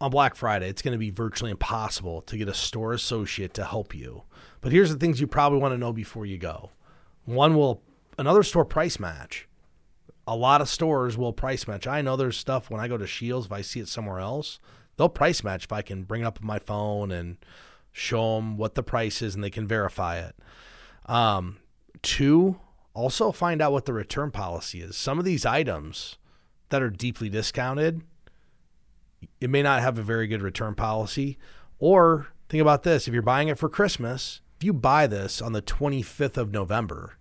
On 0.00 0.10
Black 0.10 0.34
Friday, 0.34 0.68
it's 0.68 0.82
going 0.82 0.92
to 0.92 0.98
be 0.98 1.10
virtually 1.10 1.50
impossible 1.50 2.22
to 2.22 2.36
get 2.36 2.48
a 2.48 2.54
store 2.54 2.92
associate 2.92 3.54
to 3.54 3.64
help 3.64 3.94
you. 3.94 4.24
But 4.60 4.72
here's 4.72 4.90
the 4.92 4.98
things 4.98 5.20
you 5.20 5.26
probably 5.26 5.60
want 5.60 5.72
to 5.74 5.78
know 5.78 5.92
before 5.92 6.26
you 6.26 6.38
go. 6.38 6.70
One 7.24 7.54
will 7.54 7.82
another 8.18 8.42
store 8.42 8.64
price 8.64 8.98
match. 8.98 9.48
A 10.26 10.36
lot 10.36 10.60
of 10.60 10.68
stores 10.68 11.16
will 11.16 11.32
price 11.32 11.66
match. 11.68 11.86
I 11.86 12.02
know 12.02 12.16
there's 12.16 12.36
stuff 12.36 12.68
when 12.68 12.80
I 12.80 12.88
go 12.88 12.96
to 12.96 13.06
Scheels, 13.06 13.46
if 13.46 13.52
I 13.52 13.60
see 13.60 13.80
it 13.80 13.88
somewhere 13.88 14.18
else, 14.18 14.58
they'll 14.96 15.08
price 15.08 15.42
match 15.42 15.64
if 15.64 15.72
I 15.72 15.82
can 15.82 16.04
bring 16.04 16.22
it 16.22 16.26
up 16.26 16.42
my 16.42 16.58
phone 16.58 17.10
and 17.10 17.36
show 17.92 18.36
them 18.36 18.56
what 18.56 18.74
the 18.74 18.82
price 18.82 19.22
is 19.22 19.34
and 19.34 19.44
they 19.44 19.50
can 19.50 19.66
verify 19.66 20.18
it. 20.18 20.34
Um, 21.06 21.58
two, 22.02 22.58
also 22.94 23.32
find 23.32 23.60
out 23.60 23.72
what 23.72 23.86
the 23.86 23.92
return 23.92 24.30
policy 24.30 24.80
is. 24.80 24.96
Some 24.96 25.18
of 25.18 25.24
these 25.24 25.46
items 25.46 26.16
that 26.70 26.82
are 26.82 26.90
deeply 26.90 27.28
discounted, 27.28 28.02
it 29.40 29.50
may 29.50 29.62
not 29.62 29.82
have 29.82 29.98
a 29.98 30.02
very 30.02 30.26
good 30.26 30.42
return 30.42 30.74
policy. 30.74 31.38
Or 31.78 32.28
think 32.48 32.60
about 32.60 32.82
this 32.82 33.06
if 33.06 33.14
you're 33.14 33.22
buying 33.22 33.48
it 33.48 33.58
for 33.58 33.68
Christmas, 33.68 34.40
if 34.56 34.64
you 34.64 34.72
buy 34.72 35.06
this 35.06 35.42
on 35.42 35.52
the 35.52 35.62
25th 35.62 36.36
of 36.36 36.52
November 36.52 37.18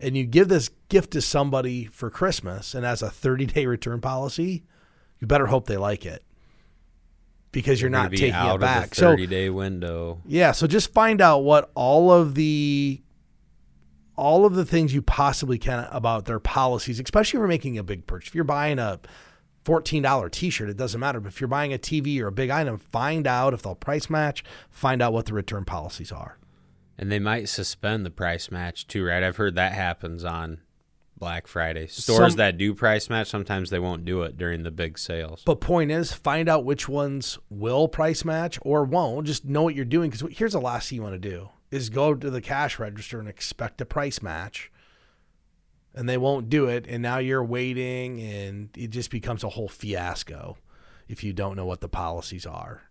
and 0.00 0.16
you 0.16 0.24
give 0.24 0.48
this 0.48 0.70
gift 0.88 1.12
to 1.12 1.20
somebody 1.20 1.84
for 1.84 2.10
Christmas 2.10 2.74
and 2.74 2.84
has 2.84 3.02
a 3.02 3.10
30 3.10 3.46
day 3.46 3.66
return 3.66 4.00
policy, 4.00 4.64
you 5.20 5.26
better 5.26 5.46
hope 5.46 5.66
they 5.66 5.76
like 5.76 6.04
it 6.04 6.24
because 7.52 7.80
you're 7.80 7.90
Gonna 7.90 8.04
not 8.04 8.10
taking 8.12 8.34
it 8.34 8.60
back. 8.60 8.94
So 8.94 9.10
30 9.10 9.26
day 9.26 9.50
window. 9.50 10.20
yeah, 10.26 10.52
so 10.52 10.66
just 10.66 10.92
find 10.92 11.20
out 11.20 11.40
what 11.40 11.70
all 11.74 12.10
of 12.10 12.34
the 12.34 13.00
all 14.16 14.44
of 14.44 14.54
the 14.54 14.64
things 14.64 14.92
you 14.92 15.00
possibly 15.02 15.58
can 15.58 15.86
about 15.90 16.26
their 16.26 16.40
policies, 16.40 17.00
especially 17.00 17.38
if 17.38 17.40
you're 17.40 17.48
making 17.48 17.78
a 17.78 17.82
big 17.82 18.06
purchase. 18.06 18.28
If 18.28 18.34
you're 18.34 18.44
buying 18.44 18.78
a 18.78 19.00
$14 19.64 20.30
t-shirt, 20.30 20.68
it 20.68 20.76
doesn't 20.76 21.00
matter. 21.00 21.18
But 21.18 21.28
if 21.28 21.40
you're 21.40 21.48
buying 21.48 21.72
a 21.72 21.78
TV 21.78 22.20
or 22.20 22.26
a 22.26 22.32
big 22.32 22.50
item, 22.50 22.78
find 22.78 23.26
out 23.26 23.54
if 23.54 23.62
they'll 23.62 23.74
price 23.74 24.10
match, 24.10 24.44
find 24.70 25.00
out 25.00 25.12
what 25.12 25.26
the 25.26 25.34
return 25.34 25.64
policies 25.64 26.12
are. 26.12 26.38
And 26.98 27.10
they 27.10 27.18
might 27.18 27.48
suspend 27.48 28.04
the 28.04 28.10
price 28.10 28.50
match 28.50 28.86
too, 28.86 29.04
right? 29.06 29.22
I've 29.22 29.36
heard 29.36 29.54
that 29.54 29.72
happens 29.72 30.24
on 30.24 30.60
Black 31.22 31.46
Friday. 31.46 31.86
Stores 31.86 32.32
Some- 32.32 32.38
that 32.38 32.58
do 32.58 32.74
price 32.74 33.08
match, 33.08 33.28
sometimes 33.28 33.70
they 33.70 33.78
won't 33.78 34.04
do 34.04 34.22
it 34.22 34.36
during 34.36 34.64
the 34.64 34.72
big 34.72 34.98
sales. 34.98 35.44
But 35.46 35.60
point 35.60 35.92
is, 35.92 36.12
find 36.12 36.48
out 36.48 36.64
which 36.64 36.88
ones 36.88 37.38
will 37.48 37.86
price 37.86 38.24
match 38.24 38.58
or 38.62 38.82
won't. 38.82 39.28
Just 39.28 39.44
know 39.44 39.62
what 39.62 39.76
you're 39.76 39.84
doing 39.84 40.10
because 40.10 40.36
here's 40.36 40.54
the 40.54 40.60
last 40.60 40.88
thing 40.88 40.96
you 40.96 41.02
want 41.04 41.14
to 41.14 41.30
do 41.30 41.50
is 41.70 41.90
go 41.90 42.12
to 42.12 42.28
the 42.28 42.40
cash 42.40 42.80
register 42.80 43.20
and 43.20 43.28
expect 43.28 43.80
a 43.80 43.86
price 43.86 44.20
match, 44.20 44.72
and 45.94 46.08
they 46.08 46.18
won't 46.18 46.48
do 46.50 46.66
it, 46.66 46.86
and 46.88 47.00
now 47.04 47.18
you're 47.18 47.44
waiting, 47.44 48.20
and 48.20 48.70
it 48.76 48.90
just 48.90 49.12
becomes 49.12 49.44
a 49.44 49.48
whole 49.50 49.68
fiasco 49.68 50.56
if 51.06 51.22
you 51.22 51.32
don't 51.32 51.54
know 51.54 51.66
what 51.66 51.80
the 51.80 51.88
policies 51.88 52.46
are. 52.46 52.82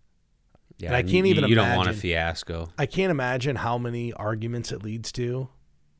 Yeah, 0.78 0.86
And 0.86 0.96
I 0.96 1.02
can't 1.02 1.26
you, 1.26 1.34
even 1.34 1.48
You 1.50 1.54
don't 1.54 1.76
want 1.76 1.90
a 1.90 1.92
fiasco. 1.92 2.70
I 2.78 2.86
can't 2.86 3.10
imagine 3.10 3.56
how 3.56 3.76
many 3.76 4.14
arguments 4.14 4.72
it 4.72 4.82
leads 4.82 5.12
to 5.12 5.50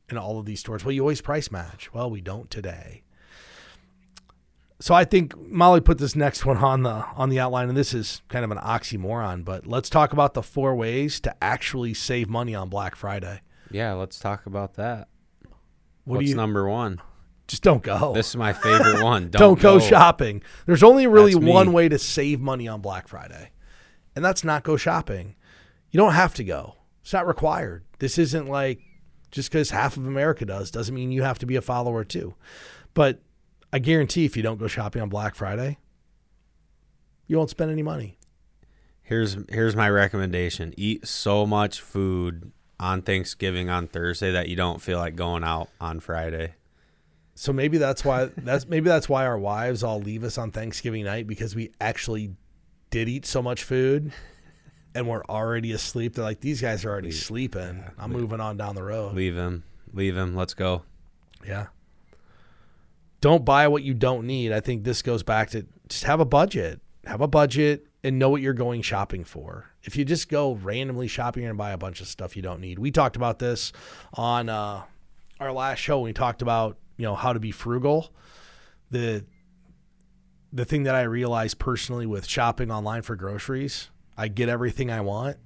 in 0.09 0.17
all 0.17 0.39
of 0.39 0.45
these 0.45 0.59
stores. 0.59 0.83
Well, 0.83 0.91
you 0.91 1.01
always 1.01 1.21
price 1.21 1.51
match. 1.51 1.93
Well, 1.93 2.09
we 2.09 2.21
don't 2.21 2.49
today. 2.49 3.03
So 4.79 4.93
I 4.93 5.05
think 5.05 5.37
Molly 5.37 5.79
put 5.79 5.97
this 5.97 6.15
next 6.15 6.45
one 6.45 6.57
on 6.57 6.83
the 6.83 7.05
on 7.15 7.29
the 7.29 7.39
outline, 7.39 7.69
and 7.69 7.77
this 7.77 7.93
is 7.93 8.21
kind 8.27 8.43
of 8.43 8.51
an 8.51 8.57
oxymoron. 8.57 9.45
But 9.45 9.65
let's 9.65 9.89
talk 9.89 10.11
about 10.11 10.33
the 10.33 10.43
four 10.43 10.75
ways 10.75 11.21
to 11.21 11.33
actually 11.41 11.93
save 11.93 12.27
money 12.27 12.53
on 12.53 12.67
Black 12.67 12.95
Friday. 12.95 13.41
Yeah, 13.71 13.93
let's 13.93 14.19
talk 14.19 14.45
about 14.45 14.73
that. 14.73 15.07
What 16.03 16.17
What's 16.17 16.29
you 16.29 16.35
number 16.35 16.67
one? 16.67 17.01
just 17.47 17.63
don't 17.63 17.83
go? 17.83 18.13
This 18.13 18.29
is 18.29 18.35
my 18.35 18.53
favorite 18.53 19.03
one. 19.05 19.29
Don't, 19.29 19.59
don't, 19.59 19.61
go, 19.61 19.79
shopping. 19.79 20.41
There's 20.65 20.83
only 20.83 21.07
really 21.07 21.33
That's 21.33 21.45
me. 21.45 21.51
one 21.51 21.71
way 21.71 21.87
to 21.87 21.99
save 21.99 22.41
money 22.41 22.67
on 22.67 22.81
Black 22.81 23.07
Friday, 23.07 23.51
and 24.15 24.23
that's 24.23 24.43
not 24.43 24.63
go 24.63 24.75
shopping. 24.75 25.35
You 25.91 25.97
don't 25.97 26.13
have 26.13 26.33
to 26.35 26.43
go. 26.43 26.75
It's 27.01 27.13
not 27.13 27.27
required. 27.27 27.83
This 27.99 28.17
isn't 28.17 28.47
like 28.47 28.81
just 29.33 29.51
because 29.51 29.71
half 29.71 29.97
of 29.97 30.05
America 30.05 30.45
does 30.45 30.69
doesn't 30.69 30.93
mean 30.93 31.11
you 31.11 31.23
have 31.23 31.39
to 31.39 31.45
be 31.47 31.55
a 31.55 31.61
follower 31.61 32.03
too. 32.03 32.35
But 32.93 33.19
I 33.73 33.79
guarantee 33.79 34.25
if 34.25 34.37
you 34.37 34.43
don't 34.43 34.59
go 34.59 34.67
shopping 34.67 35.01
on 35.01 35.09
Black 35.09 35.33
Friday, 35.33 35.79
you 37.25 37.37
won't 37.37 37.49
spend 37.49 37.71
any 37.71 37.81
money. 37.81 38.19
Here's 39.01 39.35
here's 39.49 39.75
my 39.75 39.89
recommendation. 39.89 40.73
Eat 40.77 41.07
so 41.07 41.47
much 41.47 41.81
food 41.81 42.51
on 42.79 43.01
Thanksgiving 43.01 43.71
on 43.71 43.87
Thursday 43.87 44.31
that 44.31 44.49
you 44.49 44.55
don't 44.55 44.81
feel 44.81 44.99
like 44.99 45.15
going 45.15 45.43
out 45.43 45.69
on 45.81 45.99
Friday. 45.99 46.53
So 47.33 47.51
maybe 47.51 47.79
that's 47.79 48.05
why 48.05 48.29
that's 48.37 48.67
maybe 48.67 48.87
that's 48.87 49.09
why 49.09 49.25
our 49.25 49.39
wives 49.39 49.83
all 49.83 49.99
leave 49.99 50.23
us 50.23 50.37
on 50.37 50.51
Thanksgiving 50.51 51.05
night 51.05 51.25
because 51.25 51.55
we 51.55 51.71
actually 51.81 52.35
did 52.91 53.09
eat 53.09 53.25
so 53.25 53.41
much 53.41 53.63
food 53.63 54.13
and 54.95 55.07
we're 55.07 55.23
already 55.25 55.71
asleep. 55.71 56.15
They're 56.15 56.23
like, 56.23 56.41
these 56.41 56.61
guys 56.61 56.85
are 56.85 56.91
already 56.91 57.11
sleeping. 57.11 57.83
I'm 57.97 58.11
moving 58.11 58.39
on 58.39 58.57
down 58.57 58.75
the 58.75 58.83
road. 58.83 59.15
Leave 59.15 59.35
him. 59.35 59.63
Leave 59.93 60.15
him. 60.15 60.35
Let's 60.35 60.53
go. 60.53 60.83
Yeah. 61.45 61.67
Don't 63.21 63.45
buy 63.45 63.67
what 63.67 63.83
you 63.83 63.93
don't 63.93 64.27
need. 64.27 64.51
I 64.51 64.59
think 64.59 64.83
this 64.83 65.01
goes 65.01 65.23
back 65.23 65.49
to 65.51 65.65
just 65.87 66.03
have 66.03 66.19
a 66.19 66.25
budget. 66.25 66.81
Have 67.05 67.21
a 67.21 67.27
budget 67.27 67.87
and 68.03 68.19
know 68.19 68.29
what 68.29 68.41
you're 68.41 68.53
going 68.53 68.81
shopping 68.81 69.23
for. 69.23 69.69
If 69.83 69.95
you 69.95 70.05
just 70.05 70.29
go 70.29 70.53
randomly 70.55 71.07
shopping 71.07 71.45
and 71.45 71.57
buy 71.57 71.71
a 71.71 71.77
bunch 71.77 72.01
of 72.01 72.07
stuff 72.07 72.35
you 72.35 72.41
don't 72.41 72.59
need. 72.59 72.79
We 72.79 72.91
talked 72.91 73.15
about 73.15 73.39
this 73.39 73.71
on 74.13 74.49
uh, 74.49 74.83
our 75.39 75.51
last 75.51 75.79
show. 75.79 76.01
We 76.01 76.13
talked 76.13 76.41
about, 76.41 76.77
you 76.97 77.05
know, 77.05 77.15
how 77.15 77.33
to 77.33 77.39
be 77.39 77.51
frugal. 77.51 78.13
The 78.91 79.25
the 80.51 80.65
thing 80.65 80.83
that 80.83 80.93
I 80.93 81.01
realized 81.01 81.57
personally 81.57 82.05
with 82.05 82.27
shopping 82.27 82.69
online 82.69 83.01
for 83.01 83.15
groceries, 83.15 83.89
I 84.17 84.27
get 84.27 84.49
everything 84.49 84.91
I 84.91 85.01
want 85.01 85.37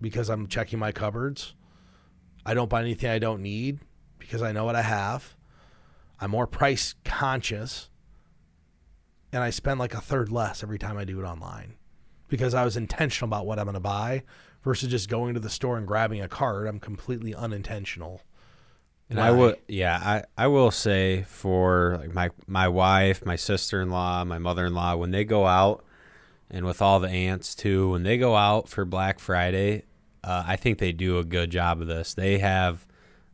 because 0.00 0.28
I'm 0.28 0.46
checking 0.46 0.78
my 0.78 0.92
cupboards. 0.92 1.54
I 2.44 2.54
don't 2.54 2.70
buy 2.70 2.80
anything 2.80 3.10
I 3.10 3.18
don't 3.18 3.42
need 3.42 3.80
because 4.18 4.42
I 4.42 4.52
know 4.52 4.64
what 4.64 4.76
I 4.76 4.82
have. 4.82 5.36
I'm 6.20 6.30
more 6.30 6.46
price 6.46 6.94
conscious 7.04 7.90
and 9.32 9.42
I 9.42 9.50
spend 9.50 9.78
like 9.78 9.94
a 9.94 10.00
third 10.00 10.30
less 10.30 10.62
every 10.62 10.78
time 10.78 10.96
I 10.96 11.04
do 11.04 11.20
it 11.20 11.24
online 11.24 11.74
because 12.28 12.54
I 12.54 12.64
was 12.64 12.76
intentional 12.76 13.28
about 13.28 13.46
what 13.46 13.58
I'm 13.58 13.66
going 13.66 13.74
to 13.74 13.80
buy 13.80 14.22
versus 14.62 14.90
just 14.90 15.08
going 15.08 15.34
to 15.34 15.40
the 15.40 15.50
store 15.50 15.76
and 15.76 15.86
grabbing 15.86 16.20
a 16.20 16.28
card. 16.28 16.66
I'm 16.66 16.80
completely 16.80 17.34
unintentional. 17.34 18.22
And 19.08 19.20
I 19.20 19.30
would, 19.30 19.58
yeah, 19.68 20.00
I, 20.02 20.44
I 20.44 20.46
will 20.48 20.72
say 20.72 21.22
for 21.28 21.98
like 22.00 22.12
my 22.12 22.30
my 22.48 22.66
wife, 22.66 23.24
my 23.24 23.36
sister 23.36 23.80
in 23.80 23.90
law, 23.90 24.24
my 24.24 24.38
mother 24.38 24.66
in 24.66 24.74
law, 24.74 24.96
when 24.96 25.12
they 25.12 25.24
go 25.24 25.46
out, 25.46 25.84
and 26.50 26.64
with 26.64 26.80
all 26.80 27.00
the 27.00 27.08
ants 27.08 27.54
too, 27.54 27.90
when 27.90 28.02
they 28.02 28.18
go 28.18 28.36
out 28.36 28.68
for 28.68 28.84
Black 28.84 29.18
Friday, 29.18 29.84
uh, 30.22 30.44
I 30.46 30.56
think 30.56 30.78
they 30.78 30.92
do 30.92 31.18
a 31.18 31.24
good 31.24 31.50
job 31.50 31.80
of 31.80 31.86
this. 31.86 32.14
They 32.14 32.38
have, 32.38 32.86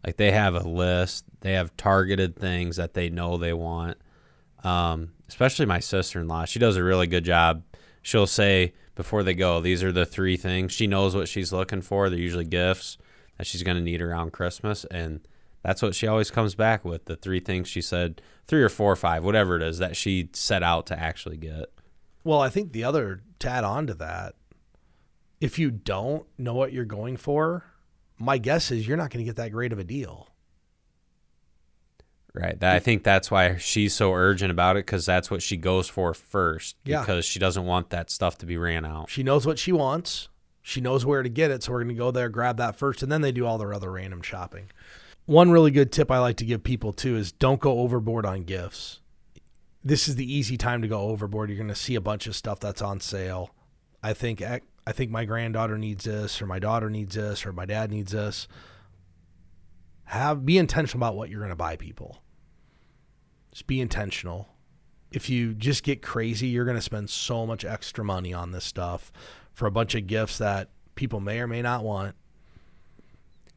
like, 0.05 0.17
they 0.17 0.33
have 0.33 0.55
a 0.55 0.67
list. 0.67 1.25
They 1.41 1.53
have 1.53 1.77
targeted 1.77 2.37
things 2.37 2.77
that 2.77 2.95
they 2.95 3.09
know 3.09 3.37
they 3.37 3.53
want. 3.53 3.99
Um, 4.65 5.13
especially 5.29 5.67
my 5.67 5.81
sister 5.81 6.21
in 6.21 6.29
law, 6.29 6.45
she 6.45 6.59
does 6.59 6.77
a 6.77 6.85
really 6.85 7.07
good 7.07 7.25
job. 7.25 7.63
She'll 8.03 8.27
say, 8.27 8.75
before 8.95 9.23
they 9.23 9.35
go. 9.35 9.61
These 9.61 9.83
are 9.83 9.93
the 9.93 10.07
three 10.07 10.37
things. 10.37 10.73
She 10.73 10.87
knows 10.87 11.15
what 11.15 11.29
she's 11.29 11.53
looking 11.53 11.83
for. 11.83 12.09
They're 12.09 12.19
usually 12.19 12.45
gifts 12.45 12.99
that 13.39 13.47
she's 13.47 13.63
going 13.63 13.77
to 13.77 13.83
need 13.83 14.03
around 14.03 14.33
Christmas. 14.33 14.85
And 14.87 15.27
that's 15.63 15.83
what 15.83 15.95
she 15.95 16.07
always 16.07 16.31
comes 16.31 16.55
back 16.55 16.85
with 16.85 17.07
the 17.07 17.17
three 17.17 17.41
things 17.41 17.69
she 17.69 17.81
said, 17.81 18.21
three 18.47 18.63
or 18.63 18.69
four 18.69 18.93
or 18.93 18.97
five, 18.97 19.25
whatever 19.25 19.57
it 19.57 19.63
is 19.63 19.79
that 19.79 19.97
she 19.97 20.29
set 20.33 20.63
out 20.63 20.87
to 20.87 20.99
actually 20.99 21.37
get. 21.37 21.71
Well, 22.25 22.41
I 22.41 22.49
think 22.49 22.73
the 22.73 22.85
other 22.85 23.23
to 23.41 23.49
add 23.49 23.65
on 23.65 23.87
to 23.89 23.95
that, 23.95 24.35
if 25.41 25.59
you 25.59 25.71
don't 25.71 26.27
know 26.39 26.55
what 26.55 26.73
you're 26.73 26.85
going 26.85 27.17
for, 27.17 27.65
my 28.19 28.39
guess 28.39 28.71
is 28.71 28.87
you're 28.87 28.97
not 28.97 29.11
going 29.11 29.25
to 29.25 29.29
get 29.29 29.37
that 29.37 29.51
great 29.51 29.73
of 29.73 29.79
a 29.79 29.85
deal. 29.85 30.29
Right. 32.35 32.59
That, 32.61 32.77
I 32.77 32.79
think 32.79 33.03
that's 33.03 33.31
why 33.31 33.57
she's 33.59 33.93
so 33.93 34.15
urgent 34.15 34.51
about 34.51 34.77
it 34.77 34.87
because 34.87 35.05
that's 35.05 35.31
what 35.31 35.43
she 35.43 35.57
goes 35.59 35.89
for 35.89 36.15
first. 36.15 36.77
Yeah. 36.85 37.01
Because 37.01 37.25
she 37.27 37.39
doesn't 37.39 37.67
want 37.67 37.91
that 37.91 38.11
stuff 38.11 38.39
to 38.39 38.47
be 38.47 38.57
ran 38.57 38.87
out. 38.87 39.11
She 39.11 39.23
knows 39.23 39.45
what 39.45 39.59
she 39.59 39.71
wants. 39.71 40.29
She 40.63 40.81
knows 40.81 41.05
where 41.05 41.23
to 41.23 41.29
get 41.29 41.51
it. 41.51 41.63
So 41.63 41.73
we're 41.73 41.83
going 41.83 41.95
to 41.95 41.99
go 41.99 42.11
there, 42.11 42.31
grab 42.31 42.57
that 42.57 42.77
first, 42.77 43.03
and 43.03 43.13
then 43.13 43.21
they 43.21 43.33
do 43.33 43.45
all 43.45 43.59
their 43.59 43.75
other 43.75 43.91
random 43.91 44.23
shopping. 44.23 44.71
One 45.27 45.51
really 45.51 45.71
good 45.71 45.93
tip 45.93 46.11
I 46.11 46.21
like 46.21 46.37
to 46.39 46.47
give 46.47 46.65
people 46.65 46.93
too 46.93 47.17
is 47.17 47.33
don't 47.33 47.61
go 47.61 47.81
overboard 47.81 48.25
on 48.25 48.45
gifts. 48.45 49.01
This 49.85 50.09
is 50.09 50.17
the 50.17 50.33
easy 50.33 50.57
time 50.57 50.83
to 50.83 50.89
go 50.89 51.01
overboard. 51.01 51.51
You're 51.51 51.57
going 51.57 51.69
to 51.69 51.75
see 51.75 51.95
a 51.95 52.01
bunch 52.01 52.27
of 52.27 52.37
stuff 52.37 52.61
that's 52.61 52.83
on 52.83 53.01
sale. 53.01 53.55
I 54.03 54.13
think 54.13 54.43
I 54.43 54.93
think 54.93 55.11
my 55.11 55.25
granddaughter 55.25 55.79
needs 55.79 56.05
this, 56.05 56.43
or 56.43 56.47
my 56.47 56.59
daughter 56.59 56.91
needs 56.91 57.15
this, 57.15 57.47
or 57.47 57.53
my 57.53 57.67
dad 57.67 57.91
needs 57.91 58.13
this. 58.13 58.49
Have 60.05 60.45
be 60.45 60.59
intentional 60.59 61.05
about 61.05 61.17
what 61.17 61.31
you're 61.31 61.41
going 61.41 61.51
to 61.51 61.57
buy 61.57 61.77
people. 61.77 62.23
Just 63.53 63.67
be 63.67 63.81
intentional. 63.81 64.49
If 65.11 65.29
you 65.29 65.55
just 65.55 65.83
get 65.83 66.03
crazy, 66.03 66.49
you're 66.49 66.65
going 66.65 66.77
to 66.77 66.83
spend 66.83 67.11
so 67.11 67.47
much 67.47 67.65
extra 67.65 68.05
money 68.05 68.33
on 68.33 68.53
this 68.53 68.65
stuff 68.65 69.13
for 69.53 69.67
a 69.67 69.71
bunch 69.71 69.95
of 69.95 70.07
gifts 70.07 70.39
that 70.39 70.71
people 70.95 71.21
may 71.21 71.39
or 71.41 71.47
may 71.47 71.63
not 71.63 71.85
want. 71.85 72.15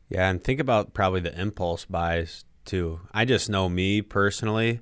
Yeah, 0.10 0.30
and 0.30 0.44
think 0.44 0.60
about 0.60 0.94
probably 0.94 1.22
the 1.22 1.40
impulse 1.40 1.86
buys 1.86 2.46
too. 2.66 3.00
I 3.14 3.26
just 3.26 3.50
know 3.50 3.70
me 3.70 4.02
personally, 4.02 4.82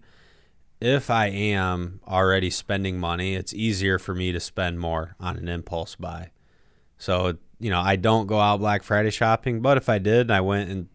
if 0.83 1.09
I 1.09 1.27
am 1.27 2.01
already 2.05 2.49
spending 2.49 2.99
money, 2.99 3.35
it's 3.35 3.53
easier 3.53 3.97
for 3.97 4.13
me 4.13 4.33
to 4.33 4.39
spend 4.41 4.81
more 4.81 5.15
on 5.17 5.37
an 5.37 5.47
impulse 5.47 5.95
buy. 5.95 6.31
So, 6.97 7.37
you 7.57 7.69
know, 7.69 7.79
I 7.79 7.95
don't 7.95 8.27
go 8.27 8.41
out 8.41 8.59
Black 8.59 8.83
Friday 8.83 9.09
shopping, 9.09 9.61
but 9.61 9.77
if 9.77 9.87
I 9.87 9.97
did, 9.97 10.21
and 10.21 10.33
I 10.33 10.41
went 10.41 10.69
and 10.69 10.89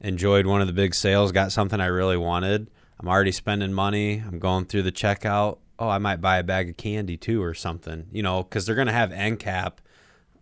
enjoyed 0.00 0.46
one 0.46 0.60
of 0.60 0.66
the 0.66 0.72
big 0.72 0.96
sales, 0.96 1.30
got 1.30 1.52
something 1.52 1.80
I 1.80 1.86
really 1.86 2.16
wanted, 2.16 2.72
I'm 2.98 3.06
already 3.06 3.30
spending 3.30 3.72
money. 3.72 4.18
I'm 4.18 4.40
going 4.40 4.64
through 4.64 4.82
the 4.82 4.92
checkout. 4.92 5.58
Oh, 5.78 5.88
I 5.88 5.98
might 5.98 6.20
buy 6.20 6.38
a 6.38 6.44
bag 6.44 6.70
of 6.70 6.76
candy 6.76 7.16
too 7.16 7.40
or 7.40 7.54
something, 7.54 8.06
you 8.10 8.22
know, 8.22 8.42
because 8.42 8.66
they're 8.66 8.74
going 8.74 8.88
to 8.88 8.92
have 8.92 9.12
end 9.12 9.38
cap. 9.38 9.80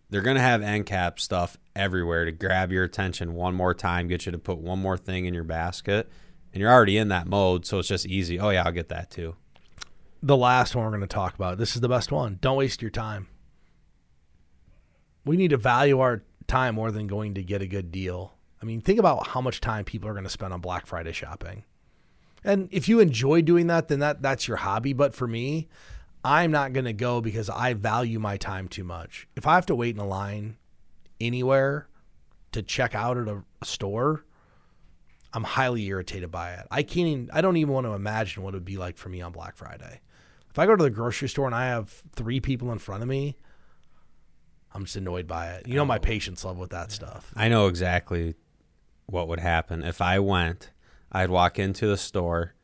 They're 0.08 0.22
going 0.22 0.36
to 0.36 0.42
have 0.42 0.62
end 0.62 0.86
cap 0.86 1.20
stuff 1.20 1.58
everywhere 1.76 2.24
to 2.24 2.32
grab 2.32 2.72
your 2.72 2.84
attention 2.84 3.34
one 3.34 3.54
more 3.54 3.74
time, 3.74 4.08
get 4.08 4.24
you 4.24 4.32
to 4.32 4.38
put 4.38 4.56
one 4.56 4.78
more 4.78 4.96
thing 4.96 5.26
in 5.26 5.34
your 5.34 5.44
basket. 5.44 6.10
And 6.52 6.60
you're 6.60 6.70
already 6.70 6.98
in 6.98 7.08
that 7.08 7.26
mode. 7.26 7.64
So 7.66 7.78
it's 7.78 7.88
just 7.88 8.06
easy. 8.06 8.38
Oh, 8.38 8.50
yeah, 8.50 8.64
I'll 8.64 8.72
get 8.72 8.88
that 8.90 9.10
too. 9.10 9.36
The 10.22 10.36
last 10.36 10.76
one 10.76 10.84
we're 10.84 10.90
going 10.90 11.00
to 11.00 11.06
talk 11.06 11.34
about. 11.34 11.58
This 11.58 11.74
is 11.74 11.80
the 11.80 11.88
best 11.88 12.12
one. 12.12 12.38
Don't 12.40 12.56
waste 12.56 12.82
your 12.82 12.90
time. 12.90 13.28
We 15.24 15.36
need 15.36 15.50
to 15.50 15.56
value 15.56 16.00
our 16.00 16.22
time 16.46 16.74
more 16.74 16.90
than 16.90 17.06
going 17.06 17.34
to 17.34 17.42
get 17.42 17.62
a 17.62 17.66
good 17.66 17.90
deal. 17.90 18.34
I 18.60 18.64
mean, 18.64 18.80
think 18.80 18.98
about 18.98 19.28
how 19.28 19.40
much 19.40 19.60
time 19.60 19.84
people 19.84 20.08
are 20.08 20.12
going 20.12 20.24
to 20.24 20.30
spend 20.30 20.52
on 20.52 20.60
Black 20.60 20.86
Friday 20.86 21.12
shopping. 21.12 21.64
And 22.44 22.68
if 22.70 22.88
you 22.88 23.00
enjoy 23.00 23.42
doing 23.42 23.68
that, 23.68 23.88
then 23.88 24.00
that 24.00 24.22
that's 24.22 24.46
your 24.46 24.58
hobby. 24.58 24.92
But 24.92 25.14
for 25.14 25.26
me, 25.26 25.68
I'm 26.24 26.50
not 26.50 26.72
going 26.72 26.84
to 26.84 26.92
go 26.92 27.20
because 27.20 27.50
I 27.50 27.74
value 27.74 28.18
my 28.18 28.36
time 28.36 28.68
too 28.68 28.84
much. 28.84 29.26
If 29.34 29.46
I 29.46 29.54
have 29.54 29.66
to 29.66 29.74
wait 29.74 29.94
in 29.94 30.00
a 30.00 30.06
line 30.06 30.56
anywhere 31.20 31.88
to 32.52 32.62
check 32.62 32.94
out 32.94 33.16
at 33.16 33.28
a, 33.28 33.42
store, 33.64 34.24
I'm 35.34 35.44
highly 35.44 35.84
irritated 35.86 36.30
by 36.30 36.52
it. 36.52 36.66
I 36.70 36.82
can't 36.82 37.08
even, 37.08 37.30
I 37.32 37.40
don't 37.40 37.56
even 37.56 37.72
want 37.72 37.86
to 37.86 37.92
imagine 37.92 38.42
what 38.42 38.54
it 38.54 38.56
would 38.56 38.64
be 38.64 38.76
like 38.76 38.96
for 38.96 39.08
me 39.08 39.20
on 39.20 39.32
Black 39.32 39.56
Friday. 39.56 40.00
If 40.50 40.58
I 40.58 40.66
go 40.66 40.76
to 40.76 40.82
the 40.82 40.90
grocery 40.90 41.28
store 41.28 41.46
and 41.46 41.54
I 41.54 41.66
have 41.66 42.02
three 42.14 42.40
people 42.40 42.72
in 42.72 42.78
front 42.78 43.02
of 43.02 43.08
me, 43.08 43.38
I'm 44.74 44.84
just 44.84 44.96
annoyed 44.96 45.26
by 45.26 45.52
it. 45.52 45.66
You 45.66 45.74
know 45.74 45.84
my 45.84 45.96
oh. 45.96 46.00
patience 46.00 46.44
level 46.44 46.60
with 46.60 46.70
that 46.70 46.92
stuff. 46.92 47.32
I 47.34 47.48
know 47.48 47.66
exactly 47.66 48.34
what 49.06 49.28
would 49.28 49.40
happen 49.40 49.82
if 49.82 50.00
I 50.00 50.18
went 50.18 50.70
I'd 51.12 51.30
walk 51.30 51.58
into 51.58 51.86
the 51.86 51.98
store. 51.98 52.54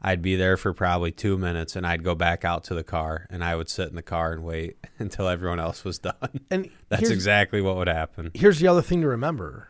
I'd 0.00 0.22
be 0.22 0.36
there 0.36 0.56
for 0.56 0.72
probably 0.72 1.10
two 1.10 1.36
minutes 1.36 1.74
and 1.74 1.84
I'd 1.86 2.04
go 2.04 2.14
back 2.14 2.44
out 2.44 2.62
to 2.64 2.74
the 2.74 2.84
car 2.84 3.26
and 3.28 3.42
I 3.42 3.56
would 3.56 3.68
sit 3.68 3.88
in 3.88 3.96
the 3.96 4.02
car 4.02 4.32
and 4.32 4.44
wait 4.44 4.76
until 4.98 5.26
everyone 5.26 5.58
else 5.58 5.84
was 5.84 5.98
done. 5.98 6.40
And 6.50 6.70
that's 6.88 7.10
exactly 7.10 7.60
what 7.60 7.76
would 7.76 7.88
happen. 7.88 8.30
Here's 8.32 8.60
the 8.60 8.68
other 8.68 8.82
thing 8.82 9.00
to 9.00 9.08
remember. 9.08 9.68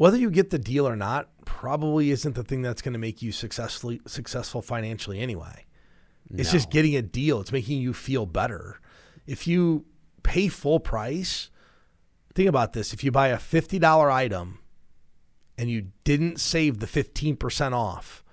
Whether 0.00 0.16
you 0.16 0.30
get 0.30 0.48
the 0.48 0.58
deal 0.58 0.88
or 0.88 0.96
not 0.96 1.28
probably 1.44 2.10
isn't 2.10 2.34
the 2.34 2.42
thing 2.42 2.62
that's 2.62 2.80
going 2.80 2.94
to 2.94 2.98
make 2.98 3.20
you 3.20 3.32
successfully 3.32 4.00
successful 4.06 4.62
financially 4.62 5.20
anyway. 5.20 5.66
It's 6.30 6.50
just 6.50 6.70
getting 6.70 6.96
a 6.96 7.02
deal. 7.02 7.38
It's 7.42 7.52
making 7.52 7.82
you 7.82 7.92
feel 7.92 8.24
better. 8.24 8.80
If 9.26 9.46
you 9.46 9.84
pay 10.22 10.48
full 10.48 10.80
price, 10.80 11.50
think 12.34 12.48
about 12.48 12.72
this. 12.72 12.94
If 12.94 13.04
you 13.04 13.10
buy 13.10 13.28
a 13.28 13.36
$50 13.36 14.10
item 14.10 14.60
and 15.58 15.68
you 15.68 15.88
didn't 16.04 16.40
save 16.40 16.78
the 16.78 16.86
15% 16.86 17.74
off, 17.74 18.24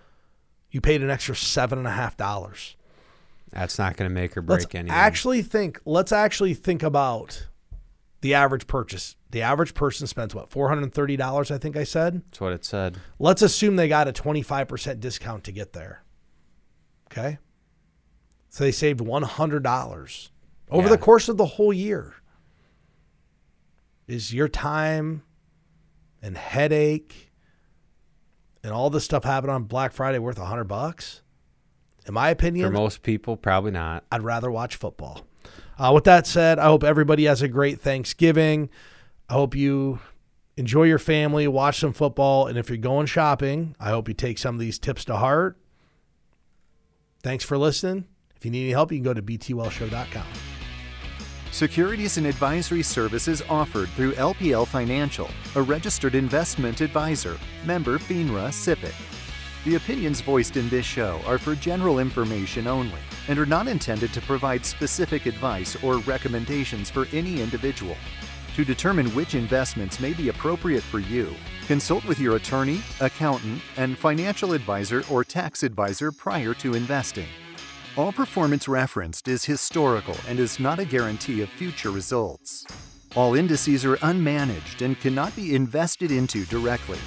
you 0.71 0.79
paid 0.79 1.01
an 1.01 1.09
extra 1.09 1.35
$7.5. 1.35 2.75
That's 3.51 3.77
not 3.77 3.97
going 3.97 4.09
to 4.09 4.15
make 4.15 4.37
or 4.37 4.41
break 4.41 4.61
let's 4.61 4.73
anything. 4.73 4.97
Actually, 4.97 5.41
think. 5.41 5.81
Let's 5.83 6.13
actually 6.13 6.53
think 6.53 6.81
about 6.81 7.47
the 8.21 8.33
average 8.33 8.67
purchase. 8.67 9.15
The 9.29 9.41
average 9.41 9.73
person 9.73 10.07
spends 10.07 10.33
what 10.33 10.49
four 10.49 10.69
hundred 10.69 10.93
thirty 10.93 11.17
dollars. 11.17 11.51
I 11.51 11.57
think 11.57 11.75
I 11.75 11.83
said. 11.83 12.21
That's 12.25 12.41
what 12.41 12.53
it 12.53 12.65
said. 12.65 12.97
Let's 13.19 13.41
assume 13.41 13.75
they 13.75 13.87
got 13.87 14.07
a 14.07 14.11
twenty 14.11 14.41
five 14.41 14.67
percent 14.67 14.99
discount 14.99 15.43
to 15.45 15.51
get 15.51 15.73
there. 15.73 16.03
Okay. 17.11 17.37
So 18.49 18.63
they 18.63 18.71
saved 18.71 19.01
one 19.01 19.23
hundred 19.23 19.63
dollars 19.63 20.31
over 20.69 20.87
yeah. 20.87 20.93
the 20.93 20.97
course 20.97 21.29
of 21.29 21.37
the 21.37 21.45
whole 21.45 21.73
year. 21.73 22.15
Is 24.07 24.33
your 24.33 24.47
time 24.47 25.23
and 26.21 26.37
headache 26.37 27.31
and 28.63 28.71
all 28.71 28.89
this 28.89 29.03
stuff 29.03 29.25
happened 29.25 29.51
on 29.51 29.63
Black 29.63 29.91
Friday 29.91 30.19
worth 30.19 30.39
a 30.39 30.45
hundred 30.45 30.65
bucks? 30.65 31.21
In 32.07 32.13
my 32.13 32.29
opinion, 32.29 32.67
for 32.67 32.73
most 32.73 33.03
people, 33.03 33.35
probably 33.35 33.71
not. 33.71 34.05
I'd 34.09 34.23
rather 34.23 34.49
watch 34.49 34.77
football. 34.77 35.27
Uh, 35.77 35.91
with 35.93 36.05
that 36.05 36.25
said, 36.25 36.59
I 36.59 36.65
hope 36.65 36.83
everybody 36.83 37.25
has 37.25 37.41
a 37.41 37.47
great 37.47 37.79
Thanksgiving. 37.79 38.69
I 39.29 39.33
hope 39.33 39.55
you 39.55 39.99
enjoy 40.55 40.83
your 40.83 40.99
family, 40.99 41.47
watch 41.47 41.79
some 41.79 41.93
football, 41.93 42.47
and 42.47 42.57
if 42.57 42.69
you're 42.69 42.77
going 42.77 43.05
shopping, 43.05 43.75
I 43.79 43.89
hope 43.89 44.07
you 44.07 44.13
take 44.13 44.37
some 44.37 44.55
of 44.55 44.59
these 44.59 44.79
tips 44.79 45.05
to 45.05 45.17
heart. 45.17 45.57
Thanks 47.21 47.43
for 47.43 47.57
listening. 47.57 48.05
If 48.35 48.45
you 48.45 48.51
need 48.51 48.63
any 48.63 48.71
help, 48.71 48.91
you 48.91 48.97
can 48.97 49.03
go 49.03 49.13
to 49.13 49.21
btwellshow.com. 49.21 50.27
Securities 51.51 52.17
and 52.17 52.27
advisory 52.27 52.83
services 52.83 53.41
offered 53.49 53.89
through 53.89 54.13
LPL 54.13 54.67
Financial, 54.67 55.29
a 55.55 55.61
registered 55.61 56.13
investment 56.13 56.81
advisor, 56.81 57.37
member 57.65 57.97
FINRA 57.97 58.49
SIPC. 58.49 59.16
The 59.67 59.75
opinions 59.75 60.21
voiced 60.21 60.55
in 60.55 60.69
this 60.69 60.85
show 60.85 61.19
are 61.25 61.37
for 61.37 61.53
general 61.53 61.99
information 61.99 62.67
only 62.67 63.01
and 63.27 63.37
are 63.37 63.45
not 63.45 63.67
intended 63.67 64.13
to 64.13 64.21
provide 64.21 64.65
specific 64.65 65.25
advice 65.25 65.75
or 65.83 65.97
recommendations 65.97 66.89
for 66.89 67.05
any 67.11 67.41
individual. 67.41 67.97
To 68.55 68.63
determine 68.63 69.07
which 69.07 69.35
investments 69.35 69.99
may 69.99 70.13
be 70.13 70.29
appropriate 70.29 70.83
for 70.83 70.99
you, 70.99 71.35
consult 71.67 72.05
with 72.05 72.17
your 72.17 72.37
attorney, 72.37 72.81
accountant, 73.01 73.61
and 73.75 73.97
financial 73.97 74.53
advisor 74.53 75.03
or 75.11 75.25
tax 75.25 75.63
advisor 75.63 76.13
prior 76.13 76.53
to 76.53 76.73
investing. 76.73 77.27
All 77.97 78.13
performance 78.13 78.69
referenced 78.69 79.27
is 79.27 79.43
historical 79.43 80.15
and 80.29 80.39
is 80.39 80.61
not 80.61 80.79
a 80.79 80.85
guarantee 80.85 81.41
of 81.41 81.49
future 81.49 81.91
results. 81.91 82.65
All 83.17 83.35
indices 83.35 83.83
are 83.83 83.97
unmanaged 83.97 84.81
and 84.81 84.97
cannot 84.97 85.35
be 85.35 85.55
invested 85.55 86.09
into 86.09 86.45
directly. 86.45 86.99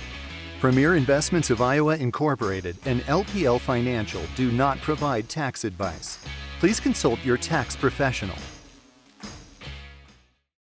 Premier 0.61 0.95
Investments 0.95 1.49
of 1.49 1.63
Iowa 1.63 1.97
Incorporated 1.97 2.77
and 2.85 3.01
LPL 3.05 3.59
Financial 3.59 4.21
do 4.37 4.53
not 4.53 4.79
provide 4.83 5.27
tax 5.27 5.65
advice. 5.65 6.19
Please 6.59 6.79
consult 6.79 7.19
your 7.25 7.39
tax 7.39 7.75
professional. 7.75 8.37